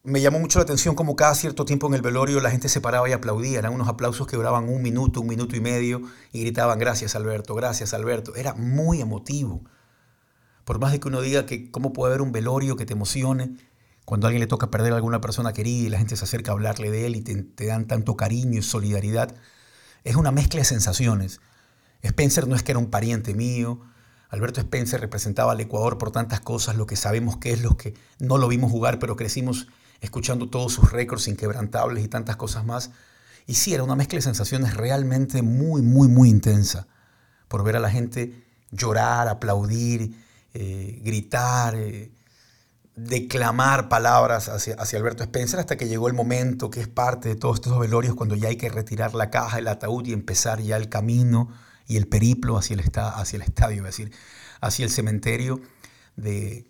me 0.04 0.20
llamó 0.20 0.38
mucho 0.38 0.58
la 0.58 0.64
atención 0.64 0.94
como 0.94 1.16
cada 1.16 1.34
cierto 1.34 1.64
tiempo 1.64 1.86
en 1.86 1.94
el 1.94 2.02
velorio 2.02 2.38
la 2.40 2.50
gente 2.50 2.68
se 2.68 2.82
paraba 2.82 3.08
y 3.08 3.12
aplaudía. 3.12 3.58
Eran 3.58 3.72
unos 3.72 3.88
aplausos 3.88 4.26
que 4.26 4.36
duraban 4.36 4.68
un 4.68 4.82
minuto, 4.82 5.22
un 5.22 5.26
minuto 5.26 5.56
y 5.56 5.60
medio 5.60 6.02
y 6.30 6.40
gritaban 6.42 6.78
gracias 6.78 7.16
Alberto, 7.16 7.54
gracias 7.54 7.94
Alberto. 7.94 8.34
Era 8.36 8.54
muy 8.54 9.00
emotivo. 9.00 9.64
Por 10.66 10.78
más 10.78 10.92
de 10.92 11.00
que 11.00 11.08
uno 11.08 11.22
diga 11.22 11.46
que 11.46 11.70
cómo 11.70 11.94
puede 11.94 12.12
haber 12.12 12.22
un 12.22 12.32
velorio 12.32 12.76
que 12.76 12.84
te 12.84 12.92
emocione 12.92 13.56
cuando 14.04 14.26
a 14.26 14.28
alguien 14.28 14.42
le 14.42 14.46
toca 14.46 14.70
perder 14.70 14.92
a 14.92 14.96
alguna 14.96 15.22
persona 15.22 15.54
querida 15.54 15.86
y 15.86 15.88
la 15.88 15.98
gente 15.98 16.16
se 16.16 16.24
acerca 16.24 16.50
a 16.50 16.54
hablarle 16.54 16.90
de 16.90 17.06
él 17.06 17.16
y 17.16 17.22
te, 17.22 17.42
te 17.42 17.64
dan 17.64 17.86
tanto 17.86 18.14
cariño 18.16 18.58
y 18.58 18.62
solidaridad, 18.62 19.34
es 20.04 20.16
una 20.16 20.30
mezcla 20.30 20.60
de 20.60 20.66
sensaciones. 20.66 21.40
Spencer 22.02 22.46
no 22.46 22.56
es 22.56 22.62
que 22.62 22.72
era 22.72 22.78
un 22.78 22.90
pariente 22.90 23.32
mío. 23.32 23.80
Alberto 24.28 24.60
Spencer 24.60 25.00
representaba 25.00 25.52
al 25.52 25.60
Ecuador 25.60 25.96
por 25.96 26.10
tantas 26.10 26.40
cosas, 26.40 26.76
lo 26.76 26.84
que 26.86 26.96
sabemos 26.96 27.38
que 27.38 27.52
es 27.52 27.62
lo 27.62 27.78
que 27.78 27.94
no 28.18 28.36
lo 28.36 28.48
vimos 28.48 28.70
jugar, 28.70 28.98
pero 28.98 29.16
crecimos 29.16 29.68
escuchando 30.04 30.48
todos 30.48 30.72
sus 30.72 30.92
récords 30.92 31.28
inquebrantables 31.28 32.04
y 32.04 32.08
tantas 32.08 32.36
cosas 32.36 32.64
más. 32.64 32.90
Y 33.46 33.54
sí, 33.54 33.74
era 33.74 33.82
una 33.82 33.96
mezcla 33.96 34.18
de 34.18 34.22
sensaciones 34.22 34.74
realmente 34.74 35.42
muy, 35.42 35.82
muy, 35.82 36.08
muy 36.08 36.30
intensa. 36.30 36.86
Por 37.48 37.62
ver 37.64 37.76
a 37.76 37.80
la 37.80 37.90
gente 37.90 38.44
llorar, 38.70 39.28
aplaudir, 39.28 40.16
eh, 40.54 41.00
gritar, 41.02 41.74
eh, 41.76 42.12
declamar 42.96 43.88
palabras 43.88 44.48
hacia, 44.48 44.76
Alberto 44.98 45.24
Spencer 45.24 45.58
hasta 45.58 45.76
que 45.76 45.88
llegó 45.88 46.08
el 46.08 46.14
momento 46.14 46.70
que 46.70 46.80
es 46.80 46.88
parte 46.88 47.28
de 47.30 47.36
todos 47.36 47.56
estos 47.56 47.78
velorios 47.78 48.14
cuando 48.14 48.36
ya 48.36 48.48
hay 48.48 48.56
que 48.56 48.68
retirar 48.68 49.14
la 49.14 49.30
caja, 49.30 49.58
el 49.58 49.68
ataúd 49.68 50.06
y 50.06 50.12
empezar 50.12 50.60
ya 50.60 50.76
el 50.76 50.88
camino 50.88 51.48
y 51.86 51.96
el 51.96 52.06
periplo 52.06 52.56
hacia 52.56 52.74
el, 52.74 52.82
hacia 52.94 53.36
el 53.36 53.42
estadio, 53.42 53.78
es 53.78 53.96
decir, 53.96 54.12
hacia 54.60 54.84
el 54.84 54.90
cementerio 54.90 55.60
de 56.16 56.66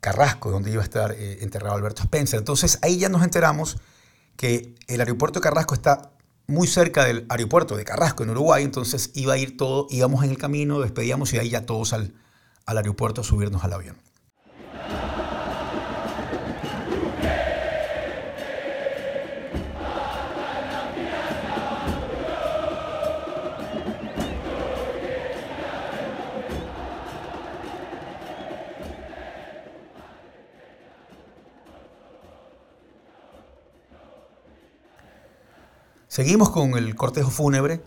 Carrasco, 0.00 0.50
donde 0.50 0.70
iba 0.70 0.82
a 0.82 0.84
estar 0.84 1.12
eh, 1.12 1.38
enterrado 1.42 1.74
Alberto 1.74 2.02
Spencer. 2.02 2.38
Entonces 2.38 2.78
ahí 2.82 2.98
ya 2.98 3.08
nos 3.08 3.22
enteramos 3.22 3.78
que 4.36 4.74
el 4.86 5.00
aeropuerto 5.00 5.40
de 5.40 5.44
Carrasco 5.44 5.74
está 5.74 6.10
muy 6.46 6.66
cerca 6.66 7.04
del 7.04 7.26
aeropuerto 7.28 7.76
de 7.76 7.84
Carrasco 7.84 8.22
en 8.22 8.30
Uruguay, 8.30 8.62
entonces 8.62 9.10
iba 9.14 9.34
a 9.34 9.38
ir 9.38 9.56
todo, 9.56 9.86
íbamos 9.90 10.22
en 10.24 10.30
el 10.30 10.38
camino, 10.38 10.80
despedíamos 10.80 11.32
y 11.32 11.38
ahí 11.38 11.50
ya 11.50 11.66
todos 11.66 11.92
al, 11.92 12.14
al 12.66 12.76
aeropuerto 12.76 13.22
a 13.22 13.24
subirnos 13.24 13.64
al 13.64 13.72
avión. 13.72 13.96
Seguimos 36.16 36.48
con 36.48 36.78
el 36.78 36.94
cortejo 36.94 37.28
fúnebre. 37.28 37.82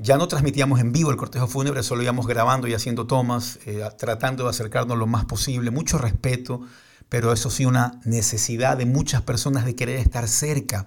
Ya 0.00 0.18
no 0.18 0.26
transmitíamos 0.26 0.80
en 0.80 0.90
vivo 0.90 1.12
el 1.12 1.16
cortejo 1.16 1.46
fúnebre, 1.46 1.84
solo 1.84 2.02
íbamos 2.02 2.26
grabando 2.26 2.66
y 2.66 2.74
haciendo 2.74 3.06
tomas, 3.06 3.60
eh, 3.66 3.88
tratando 3.96 4.42
de 4.42 4.50
acercarnos 4.50 4.98
lo 4.98 5.06
más 5.06 5.26
posible. 5.26 5.70
Mucho 5.70 5.96
respeto, 5.96 6.60
pero 7.08 7.32
eso 7.32 7.50
sí 7.50 7.66
una 7.66 8.00
necesidad 8.04 8.76
de 8.76 8.84
muchas 8.84 9.22
personas 9.22 9.64
de 9.64 9.76
querer 9.76 10.00
estar 10.00 10.26
cerca 10.26 10.86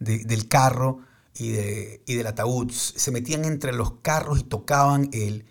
del 0.00 0.48
carro 0.48 0.98
y, 1.34 1.52
del 1.52 2.26
ataúd. 2.26 2.70
Se 2.70 3.10
metían 3.10 3.46
entre 3.46 3.72
los 3.72 3.92
carros 4.02 4.40
y 4.40 4.42
tocaban 4.42 5.08
el, 5.14 5.46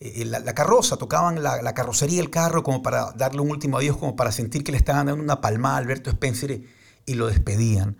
la, 0.00 0.54
carroza, 0.54 0.96
tocaban 0.96 1.42
la, 1.42 1.74
carrocería 1.74 2.22
del 2.22 2.30
carro 2.30 2.62
como 2.62 2.82
para 2.82 3.12
darle 3.12 3.42
un 3.42 3.50
último 3.50 3.76
adiós, 3.76 3.98
como 3.98 4.16
para 4.16 4.32
sentir 4.32 4.64
que 4.64 4.72
le 4.72 4.78
estaban 4.78 5.04
dando 5.04 5.22
una 5.22 5.42
palmada 5.42 5.74
a 5.74 5.78
Alberto 5.80 6.08
Spencer 6.08 6.62
y 7.04 7.12
lo 7.12 7.26
despedían. 7.26 7.98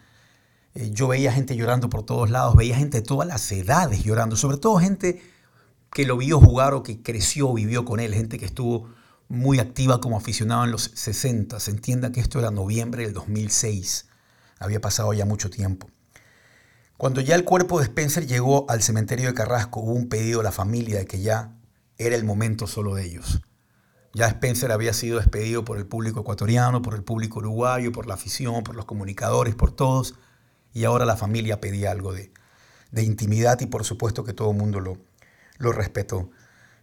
Eh, 0.78 0.90
yo 0.92 1.08
veía 1.08 1.32
gente 1.32 1.56
llorando 1.56 1.90
por 1.90 2.04
todos 2.04 2.30
lados, 2.30 2.54
veía 2.54 2.76
gente 2.76 2.98
de 2.98 3.02
todas 3.02 3.26
las 3.26 3.50
edades 3.50 4.04
llorando, 4.04 4.36
sobre 4.36 4.58
todo 4.58 4.76
gente 4.76 5.20
que 5.92 6.06
lo 6.06 6.16
vio 6.16 6.38
jugar 6.38 6.72
o 6.72 6.84
que 6.84 7.02
creció, 7.02 7.52
vivió 7.52 7.84
con 7.84 7.98
él, 7.98 8.14
gente 8.14 8.38
que 8.38 8.44
estuvo 8.44 8.88
muy 9.26 9.58
activa 9.58 10.00
como 10.00 10.16
aficionado 10.16 10.64
en 10.64 10.70
los 10.70 10.92
60. 10.94 11.58
Se 11.58 11.72
entienda 11.72 12.12
que 12.12 12.20
esto 12.20 12.38
era 12.38 12.52
noviembre 12.52 13.02
del 13.02 13.12
2006. 13.12 14.06
Había 14.60 14.80
pasado 14.80 15.12
ya 15.14 15.24
mucho 15.24 15.50
tiempo. 15.50 15.90
Cuando 16.96 17.20
ya 17.20 17.34
el 17.34 17.44
cuerpo 17.44 17.80
de 17.80 17.86
Spencer 17.86 18.28
llegó 18.28 18.70
al 18.70 18.80
cementerio 18.80 19.26
de 19.26 19.34
Carrasco, 19.34 19.80
hubo 19.80 19.94
un 19.94 20.08
pedido 20.08 20.40
a 20.40 20.44
la 20.44 20.52
familia 20.52 21.00
de 21.00 21.06
que 21.06 21.20
ya 21.20 21.56
era 21.96 22.14
el 22.14 22.24
momento 22.24 22.68
solo 22.68 22.94
de 22.94 23.04
ellos. 23.04 23.40
Ya 24.14 24.28
Spencer 24.28 24.70
había 24.70 24.92
sido 24.92 25.18
despedido 25.18 25.64
por 25.64 25.76
el 25.76 25.86
público 25.86 26.20
ecuatoriano, 26.20 26.82
por 26.82 26.94
el 26.94 27.02
público 27.02 27.40
uruguayo, 27.40 27.90
por 27.90 28.06
la 28.06 28.14
afición, 28.14 28.62
por 28.62 28.76
los 28.76 28.84
comunicadores, 28.84 29.56
por 29.56 29.72
todos. 29.72 30.14
Y 30.78 30.84
ahora 30.84 31.04
la 31.04 31.16
familia 31.16 31.60
pedía 31.60 31.90
algo 31.90 32.12
de, 32.12 32.30
de 32.92 33.02
intimidad 33.02 33.58
y 33.60 33.66
por 33.66 33.82
supuesto 33.82 34.22
que 34.22 34.32
todo 34.32 34.52
el 34.52 34.56
mundo 34.56 34.78
lo, 34.78 34.96
lo 35.58 35.72
respetó. 35.72 36.30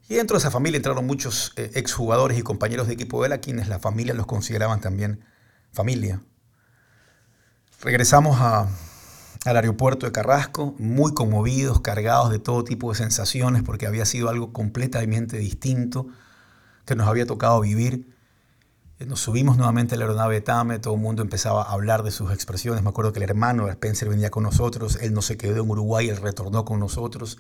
Y 0.10 0.16
dentro 0.16 0.36
de 0.36 0.40
esa 0.40 0.52
familia 0.52 0.76
entraron 0.76 1.06
muchos 1.06 1.54
eh, 1.56 1.72
exjugadores 1.76 2.38
y 2.38 2.42
compañeros 2.42 2.88
de 2.88 2.94
equipo 2.94 3.22
de 3.22 3.28
él, 3.28 3.32
a 3.32 3.38
quienes 3.38 3.70
la 3.70 3.80
familia 3.80 4.14
los 4.14 4.26
consideraban 4.26 4.82
también 4.82 5.24
familia. 5.72 6.22
Regresamos 7.82 8.38
al 8.42 9.56
aeropuerto 9.56 10.06
de 10.06 10.12
Carrasco, 10.12 10.76
muy 10.78 11.14
conmovidos, 11.14 11.80
cargados 11.80 12.32
de 12.32 12.40
todo 12.40 12.66
tipo 12.66 12.92
de 12.92 12.98
sensaciones, 12.98 13.64
porque 13.64 13.88
había 13.88 14.06
sido 14.06 14.28
algo 14.28 14.52
completamente 14.52 15.38
distinto 15.38 16.08
que 16.86 16.98
nos 16.98 17.08
había 17.08 17.26
tocado 17.26 17.62
vivir. 17.62 18.14
Eh, 19.00 19.06
nos 19.06 19.20
subimos 19.20 19.58
nuevamente 19.58 19.96
a 19.96 19.98
la 19.98 20.06
aeronave 20.06 20.36
de 20.36 20.42
Tame, 20.42 20.80
todo 20.80 20.94
el 20.96 21.02
mundo 21.02 21.22
empezaba 21.22 21.64
a 21.64 21.72
hablar 21.74 22.04
de 22.04 22.12
sus 22.12 22.32
expresiones. 22.32 22.84
Me 22.84 22.90
acuerdo 22.90 23.12
que 23.12 23.20
el 23.20 23.30
hermano 23.30 23.68
Spencer 23.70 24.10
venía 24.10 24.30
con 24.30 24.44
nosotros, 24.44 24.98
él 25.02 25.14
no 25.14 25.22
se 25.22 25.38
quedó 25.38 25.64
en 25.64 25.70
Uruguay, 25.70 26.10
él 26.10 26.18
retornó 26.18 26.66
con 26.66 26.80
nosotros 26.80 27.38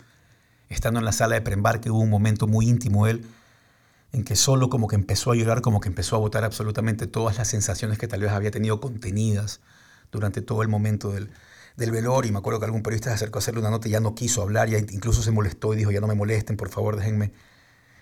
estando 0.69 0.99
en 0.99 1.05
la 1.05 1.11
sala 1.11 1.35
de 1.35 1.41
preembarque 1.41 1.91
hubo 1.91 1.99
un 1.99 2.09
momento 2.09 2.47
muy 2.47 2.67
íntimo 2.67 3.07
él, 3.07 3.25
en 4.11 4.23
que 4.23 4.35
solo 4.35 4.69
como 4.69 4.87
que 4.87 4.95
empezó 4.95 5.31
a 5.31 5.35
llorar, 5.35 5.61
como 5.61 5.79
que 5.79 5.89
empezó 5.89 6.15
a 6.15 6.19
botar 6.19 6.43
absolutamente 6.43 7.07
todas 7.07 7.37
las 7.37 7.49
sensaciones 7.49 7.97
que 7.97 8.07
tal 8.07 8.21
vez 8.21 8.31
había 8.31 8.51
tenido 8.51 8.79
contenidas 8.79 9.61
durante 10.11 10.41
todo 10.41 10.61
el 10.61 10.69
momento 10.69 11.11
del, 11.11 11.31
del 11.75 11.91
velorio. 11.91 12.29
Y 12.29 12.31
me 12.31 12.39
acuerdo 12.39 12.59
que 12.59 12.65
algún 12.65 12.81
periodista 12.81 13.09
se 13.09 13.15
acercó 13.15 13.39
a 13.39 13.41
hacerle 13.41 13.59
una 13.59 13.69
nota 13.69 13.87
y 13.87 13.91
ya 13.91 13.99
no 13.99 14.15
quiso 14.15 14.41
hablar, 14.41 14.69
ya 14.69 14.77
incluso 14.77 15.21
se 15.21 15.31
molestó 15.31 15.73
y 15.73 15.77
dijo, 15.77 15.91
ya 15.91 15.99
no 15.99 16.07
me 16.07 16.15
molesten, 16.15 16.55
por 16.55 16.69
favor, 16.69 16.95
déjenme 16.95 17.33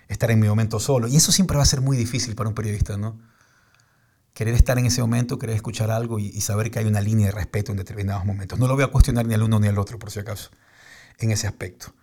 estar 0.07 0.29
en 0.29 0.39
mi 0.39 0.47
momento 0.47 0.79
solo. 0.79 1.07
Y 1.07 1.15
eso 1.15 1.31
siempre 1.31 1.57
va 1.57 1.63
a 1.63 1.65
ser 1.65 1.81
muy 1.81 1.97
difícil 1.97 2.35
para 2.35 2.47
un 2.49 2.55
periodista, 2.55 2.95
¿no? 2.97 3.17
Querer 4.33 4.55
estar 4.55 4.79
en 4.79 4.85
ese 4.85 5.01
momento, 5.01 5.37
querer 5.37 5.55
escuchar 5.55 5.91
algo 5.91 6.19
y, 6.19 6.27
y 6.27 6.41
saber 6.41 6.71
que 6.71 6.79
hay 6.79 6.85
una 6.85 7.01
línea 7.01 7.27
de 7.27 7.31
respeto 7.31 7.71
en 7.71 7.77
determinados 7.77 8.25
momentos. 8.25 8.59
No 8.59 8.67
lo 8.67 8.75
voy 8.75 8.83
a 8.83 8.87
cuestionar 8.87 9.25
ni 9.25 9.33
al 9.33 9.43
uno 9.43 9.59
ni 9.59 9.67
al 9.67 9.77
otro, 9.77 9.99
por 9.99 10.11
si 10.11 10.19
acaso, 10.19 10.49
en 11.19 11.31
ese 11.31 11.47
aspecto. 11.47 11.93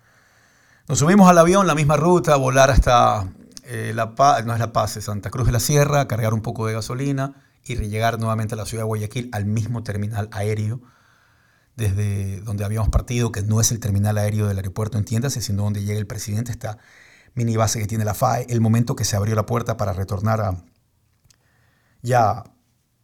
Nos 0.89 0.99
subimos 0.99 1.29
al 1.29 1.39
avión, 1.39 1.67
la 1.67 1.75
misma 1.75 1.97
ruta, 1.97 2.37
volar 2.37 2.71
hasta 2.71 3.29
eh, 3.65 3.93
La 3.95 4.15
Paz, 4.15 4.45
no 4.45 4.53
es 4.53 4.59
La 4.59 4.73
Paz, 4.73 4.97
es 4.97 5.05
Santa 5.05 5.31
Cruz 5.31 5.47
de 5.47 5.53
la 5.53 5.61
Sierra, 5.61 6.09
cargar 6.09 6.35
un 6.35 6.43
poco 6.43 6.67
de 6.67 6.73
gasolina 6.73 7.35
y 7.65 7.77
llegar 7.77 8.19
nuevamente 8.19 8.55
a 8.55 8.57
la 8.57 8.67
ciudad 8.67 8.83
de 8.83 8.87
Guayaquil, 8.87 9.29
al 9.33 9.45
mismo 9.45 9.83
terminal 9.83 10.29
aéreo 10.33 10.81
desde 11.77 12.41
donde 12.41 12.65
habíamos 12.65 12.89
partido, 12.89 13.33
que 13.33 13.43
no 13.43 13.61
es 13.61 13.73
el 13.73 13.81
terminal 13.81 14.19
aéreo 14.19 14.49
del 14.49 14.57
aeropuerto, 14.57 14.99
entiéndase, 14.99 15.41
sino 15.41 15.63
donde 15.63 15.83
llega 15.83 15.99
el 15.99 16.07
presidente, 16.07 16.51
esta 16.51 16.79
mini 17.35 17.57
base 17.57 17.79
que 17.79 17.87
tiene 17.87 18.05
la 18.05 18.15
FAE, 18.15 18.47
el 18.49 18.61
momento 18.61 18.97
que 18.97 19.05
se 19.05 19.17
abrió 19.17 19.35
la 19.35 19.47
puerta 19.47 19.77
para 19.77 19.93
retornar 19.93 20.41
a 20.41 20.65
ya 22.03 22.45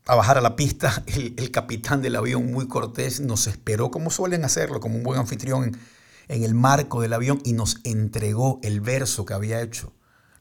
a 0.06 0.14
bajar 0.14 0.38
a 0.38 0.40
la 0.40 0.56
pista, 0.56 1.02
el, 1.36 1.50
capitán 1.50 2.00
del 2.02 2.16
avión 2.16 2.50
muy 2.52 2.68
cortés 2.68 3.20
nos 3.20 3.46
esperó 3.46 3.90
como 3.90 4.10
suelen 4.10 4.44
hacerlo, 4.44 4.80
como 4.80 4.96
un 4.96 5.02
buen 5.02 5.18
anfitrión 5.18 5.76
en 6.28 6.42
el 6.42 6.54
marco 6.54 7.00
del 7.00 7.12
avión 7.12 7.40
y 7.44 7.52
nos 7.52 7.78
entregó 7.84 8.60
el 8.62 8.80
verso 8.80 9.24
que 9.24 9.34
había 9.34 9.60
hecho. 9.60 9.92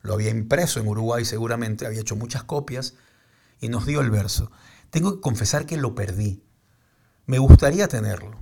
Lo 0.02 0.14
había 0.14 0.30
impreso 0.30 0.80
en 0.80 0.88
Uruguay 0.88 1.26
seguramente, 1.26 1.86
había 1.86 2.02
hecho 2.02 2.16
muchas 2.16 2.44
copias 2.44 2.94
y 3.60 3.70
nos 3.70 3.86
dio 3.86 4.02
el 4.02 4.12
verso. 4.12 4.52
Tengo 4.92 5.16
que 5.16 5.22
confesar 5.22 5.66
que 5.66 5.78
lo 5.78 5.96
perdí. 5.96 6.44
Me 7.26 7.40
gustaría 7.40 7.88
tenerlo. 7.88 8.40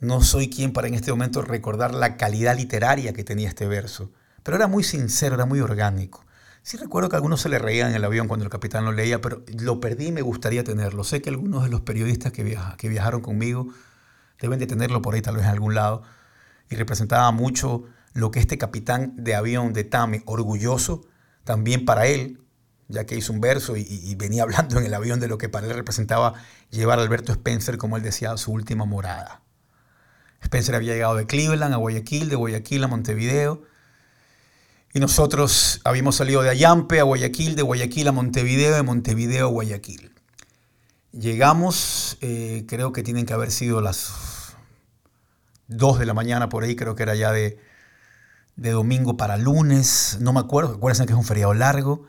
No 0.00 0.22
soy 0.22 0.50
quien 0.50 0.74
para 0.74 0.88
en 0.88 0.94
este 0.94 1.10
momento 1.10 1.40
recordar 1.40 1.94
la 1.94 2.18
calidad 2.18 2.56
literaria 2.56 3.14
que 3.14 3.24
tenía 3.24 3.48
este 3.48 3.66
verso, 3.66 4.12
pero 4.42 4.58
era 4.58 4.66
muy 4.66 4.84
sincero, 4.84 5.34
era 5.34 5.46
muy 5.46 5.60
orgánico. 5.60 6.25
Sí 6.66 6.76
recuerdo 6.78 7.08
que 7.08 7.14
algunos 7.14 7.40
se 7.40 7.48
le 7.48 7.60
reían 7.60 7.90
en 7.90 7.94
el 7.94 8.04
avión 8.04 8.26
cuando 8.26 8.42
el 8.44 8.50
capitán 8.50 8.84
lo 8.84 8.90
leía, 8.90 9.20
pero 9.20 9.44
lo 9.56 9.78
perdí 9.78 10.06
y 10.06 10.10
me 10.10 10.20
gustaría 10.20 10.64
tenerlo. 10.64 11.04
Sé 11.04 11.22
que 11.22 11.30
algunos 11.30 11.62
de 11.62 11.70
los 11.70 11.82
periodistas 11.82 12.32
que, 12.32 12.42
viajaron 12.42 13.20
conmigo 13.20 13.68
deben 14.40 14.58
de 14.58 14.66
tenerlo 14.66 15.00
por 15.00 15.14
ahí 15.14 15.22
tal 15.22 15.36
vez 15.36 15.44
en 15.44 15.52
algún 15.52 15.76
lado, 15.76 16.02
y 16.68 16.74
representaba 16.74 17.30
mucho 17.30 17.84
lo 18.14 18.32
que 18.32 18.40
este 18.40 18.58
capitán 18.58 19.14
de 19.14 19.36
avión 19.36 19.74
de 19.74 19.84
Tame, 19.84 20.24
orgulloso 20.26 21.06
también 21.44 21.84
para 21.84 22.08
él, 22.08 22.40
ya 22.88 23.06
que 23.06 23.14
hizo 23.14 23.32
un 23.32 23.40
verso 23.40 23.76
y, 23.76 24.12
venía 24.16 24.42
hablando 24.42 24.80
en 24.80 24.86
el 24.86 24.94
avión 24.94 25.20
de 25.20 25.28
lo 25.28 25.38
que 25.38 25.48
para 25.48 25.68
él 25.68 25.72
representaba 25.72 26.34
llevar 26.70 26.98
a 26.98 27.02
Alberto 27.02 27.30
Spencer, 27.30 27.78
como 27.78 27.96
él 27.96 28.02
decía, 28.02 28.32
a 28.32 28.38
su 28.38 28.50
última 28.50 28.86
morada. 28.86 29.40
Spencer 30.42 30.74
había 30.74 30.94
llegado 30.94 31.14
de 31.14 31.26
Cleveland 31.26 31.74
a 31.74 31.76
Guayaquil, 31.76 32.28
de 32.28 32.34
Guayaquil 32.34 32.82
a 32.82 32.88
Montevideo, 32.88 33.62
y 34.96 34.98
nosotros 34.98 35.82
habíamos 35.84 36.16
salido 36.16 36.40
de 36.40 36.48
Ayampe 36.48 37.00
a 37.00 37.02
Guayaquil, 37.02 37.54
de 37.54 37.60
Guayaquil 37.60 38.08
a 38.08 38.12
Montevideo, 38.12 38.76
de 38.76 38.82
Montevideo 38.82 39.44
a 39.44 39.50
Guayaquil. 39.50 40.10
Llegamos, 41.12 42.16
eh, 42.22 42.64
creo 42.66 42.94
que 42.94 43.02
tienen 43.02 43.26
que 43.26 43.34
haber 43.34 43.50
sido 43.50 43.82
las 43.82 44.56
2 45.68 45.98
de 45.98 46.06
la 46.06 46.14
mañana 46.14 46.48
por 46.48 46.64
ahí, 46.64 46.76
creo 46.76 46.94
que 46.94 47.02
era 47.02 47.14
ya 47.14 47.30
de, 47.30 47.58
domingo 48.56 49.18
para 49.18 49.36
lunes, 49.36 50.16
no 50.22 50.32
me 50.32 50.40
acuerdo, 50.40 50.76
acuérdense 50.76 51.04
que 51.04 51.12
es 51.12 51.18
un 51.18 51.26
feriado 51.26 51.52
largo. 51.52 52.06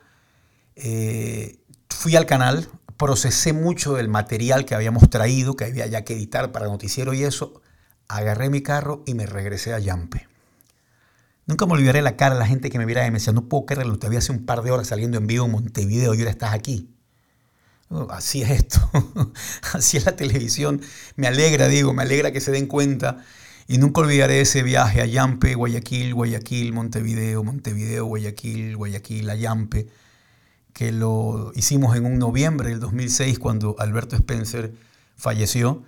Eh, 0.78 1.60
fui 1.90 2.16
al 2.16 2.26
canal, 2.26 2.70
procesé 2.96 3.52
mucho 3.52 3.96
del 3.96 4.08
material 4.08 4.64
que 4.64 4.76
habíamos 4.76 5.10
traído, 5.10 5.58
que 5.58 5.66
había 5.66 5.88
ya 5.88 6.06
que 6.06 6.14
editar 6.14 6.54
para 6.54 6.68
noticiero 6.68 7.14
y 7.14 7.26
eso, 7.26 7.62
agarré 8.08 8.50
mi 8.50 8.62
carro 8.62 9.04
y 9.06 9.14
me 9.14 9.26
regresé 9.26 9.74
a 9.74 9.80
Yampe. 9.80 10.37
Nunca 11.48 11.66
me 11.66 11.74
olvidaré 11.74 12.02
la 12.02 12.18
cara 12.18 12.36
de 12.36 12.40
la 12.40 12.46
gente 12.46 12.70
que 12.70 12.78
me 12.78 12.86
viera 12.86 13.08
y 13.08 13.12
me 13.12 13.20
decía, 13.20 13.34
no 13.34 13.48
puedo 13.48 13.66
creerlo, 13.66 13.98
te 13.98 14.06
había 14.06 14.20
hace 14.20 14.34
un 14.34 14.46
par 14.46 14.62
de 14.62 14.72
horas 14.72 14.88
saliendo 14.88 15.18
en 15.18 15.28
vivo 15.28 15.46
en 15.46 15.52
Montevideo 15.52 16.14
y 16.14 16.20
ahora 16.20 16.32
estás 16.32 16.54
aquí. 16.54 16.94
Oh, 17.90 18.08
así 18.12 18.42
es 18.42 18.50
esto, 18.50 18.80
así 19.74 19.96
es 19.96 20.06
la 20.06 20.16
televisión. 20.16 20.82
Me 21.16 21.28
alegra, 21.28 21.70
digo, 21.70 21.94
me 21.94 22.04
alegra 22.04 22.32
que 22.34 22.42
se 22.42 22.52
den 22.52 22.68
cuenta 22.68 23.24
y 23.66 23.78
nunca 23.78 24.02
olvidaré 24.02 24.42
ese 24.42 24.62
viaje 24.62 25.02
a 25.02 25.06
Yampe, 25.06 25.56
Guayaquil, 25.56 26.14
Guayaquil, 26.14 26.74
Montevideo, 26.74 27.44
Montevideo, 27.46 28.06
Guayaquil, 28.06 28.76
Guayaquil, 28.76 29.34
Yampe, 29.38 29.88
que 30.74 30.92
lo 30.92 31.54
hicimos 31.56 31.96
en 31.96 32.06
un 32.06 32.20
noviembre 32.20 32.70
del 32.70 32.82
2006 32.82 33.40
cuando 33.40 33.76
Alberto 33.80 34.18
Spencer 34.18 34.74
falleció 35.16 35.84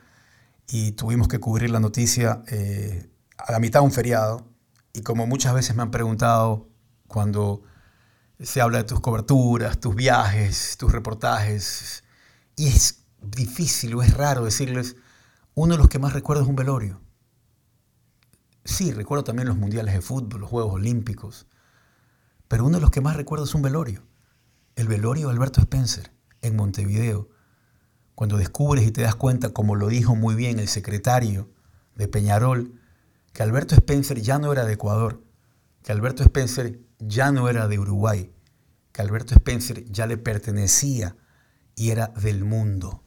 y 0.69 0.93
tuvimos 0.93 1.27
que 1.27 1.39
cubrir 1.39 1.69
la 1.69 1.79
noticia 1.81 2.43
eh, 2.47 3.09
a 3.37 3.51
la 3.51 3.59
mitad 3.59 3.81
de 3.81 3.85
un 3.85 3.91
feriado. 3.91 4.48
Y 4.99 5.01
como 5.01 5.25
muchas 5.25 5.53
veces 5.53 5.77
me 5.77 5.81
han 5.81 5.91
preguntado 5.91 6.67
cuando 7.07 7.63
se 8.37 8.59
habla 8.59 8.79
de 8.79 8.83
tus 8.83 8.99
coberturas, 8.99 9.79
tus 9.79 9.95
viajes, 9.95 10.75
tus 10.77 10.91
reportajes, 10.91 12.03
y 12.57 12.67
es 12.67 13.05
difícil 13.21 13.95
o 13.95 14.03
es 14.03 14.13
raro 14.13 14.43
decirles, 14.43 14.97
uno 15.53 15.75
de 15.75 15.77
los 15.77 15.87
que 15.87 15.99
más 15.99 16.11
recuerdo 16.11 16.43
es 16.43 16.49
un 16.49 16.57
velorio. 16.57 16.99
Sí, 18.65 18.91
recuerdo 18.91 19.23
también 19.23 19.47
los 19.47 19.55
mundiales 19.55 19.93
de 19.93 20.01
fútbol, 20.01 20.41
los 20.41 20.49
Juegos 20.49 20.73
Olímpicos, 20.73 21.47
pero 22.49 22.65
uno 22.65 22.75
de 22.75 22.81
los 22.81 22.91
que 22.91 22.99
más 22.99 23.15
recuerdo 23.15 23.45
es 23.45 23.55
un 23.55 23.61
velorio, 23.61 24.05
el 24.75 24.89
velorio 24.89 25.27
de 25.27 25.33
Alberto 25.33 25.61
Spencer 25.61 26.11
en 26.41 26.57
Montevideo, 26.57 27.29
cuando 28.15 28.35
descubres 28.35 28.85
y 28.85 28.91
te 28.91 29.03
das 29.03 29.15
cuenta, 29.15 29.53
como 29.53 29.75
lo 29.75 29.87
dijo 29.87 30.13
muy 30.17 30.35
bien 30.35 30.59
el 30.59 30.67
secretario 30.67 31.49
de 31.95 32.09
Peñarol, 32.09 32.77
que 33.33 33.43
Alberto 33.43 33.75
Spencer 33.75 34.21
ya 34.21 34.39
no 34.39 34.51
era 34.51 34.65
de 34.65 34.73
Ecuador, 34.73 35.23
que 35.83 35.91
Alberto 35.91 36.23
Spencer 36.23 36.79
ya 36.99 37.31
no 37.31 37.49
era 37.49 37.67
de 37.67 37.79
Uruguay, 37.79 38.31
que 38.91 39.01
Alberto 39.01 39.33
Spencer 39.35 39.85
ya 39.91 40.07
le 40.07 40.17
pertenecía 40.17 41.15
y 41.75 41.91
era 41.91 42.07
del 42.07 42.43
mundo. 42.43 43.03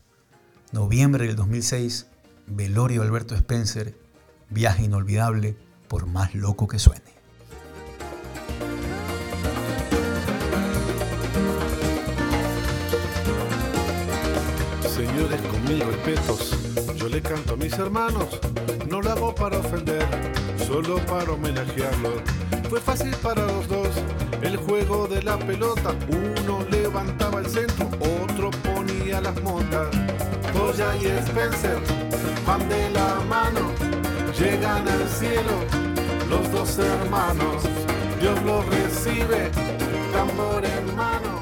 Noviembre 0.72 1.26
del 1.26 1.36
2006, 1.36 2.06
velorio 2.46 3.02
Alberto 3.02 3.34
Spencer 3.34 4.02
Viaje 4.52 4.84
inolvidable, 4.84 5.56
por 5.88 6.06
más 6.06 6.34
loco 6.34 6.68
que 6.68 6.78
suene. 6.78 7.00
Señores, 14.94 15.40
con 15.40 15.66
respetos, 15.66 16.50
Yo 17.02 17.08
le 17.08 17.20
canto 17.20 17.54
a 17.54 17.56
mis 17.56 17.72
hermanos, 17.72 18.38
no 18.88 19.02
lo 19.02 19.10
hago 19.10 19.34
para 19.34 19.58
ofender, 19.58 20.06
solo 20.64 21.04
para 21.06 21.32
homenajearlos. 21.32 22.22
Fue 22.70 22.80
fácil 22.80 23.12
para 23.16 23.44
los 23.44 23.66
dos 23.66 23.88
el 24.40 24.56
juego 24.56 25.08
de 25.08 25.20
la 25.20 25.36
pelota. 25.36 25.96
Uno 26.08 26.64
levantaba 26.70 27.40
el 27.40 27.46
centro, 27.46 27.88
otro 28.22 28.52
ponía 28.62 29.20
las 29.20 29.34
montas. 29.42 29.88
Goya 30.54 30.94
y 30.94 31.06
Spencer 31.06 31.78
van 32.46 32.68
de 32.68 32.90
la 32.90 33.18
mano, 33.28 33.72
llegan 34.38 34.86
al 34.86 35.08
cielo 35.08 35.54
los 36.30 36.52
dos 36.52 36.78
hermanos. 36.78 37.64
Dios 38.20 38.40
los 38.44 38.64
recibe, 38.66 39.50
tambor 40.12 40.64
en 40.64 40.94
mano. 40.94 41.41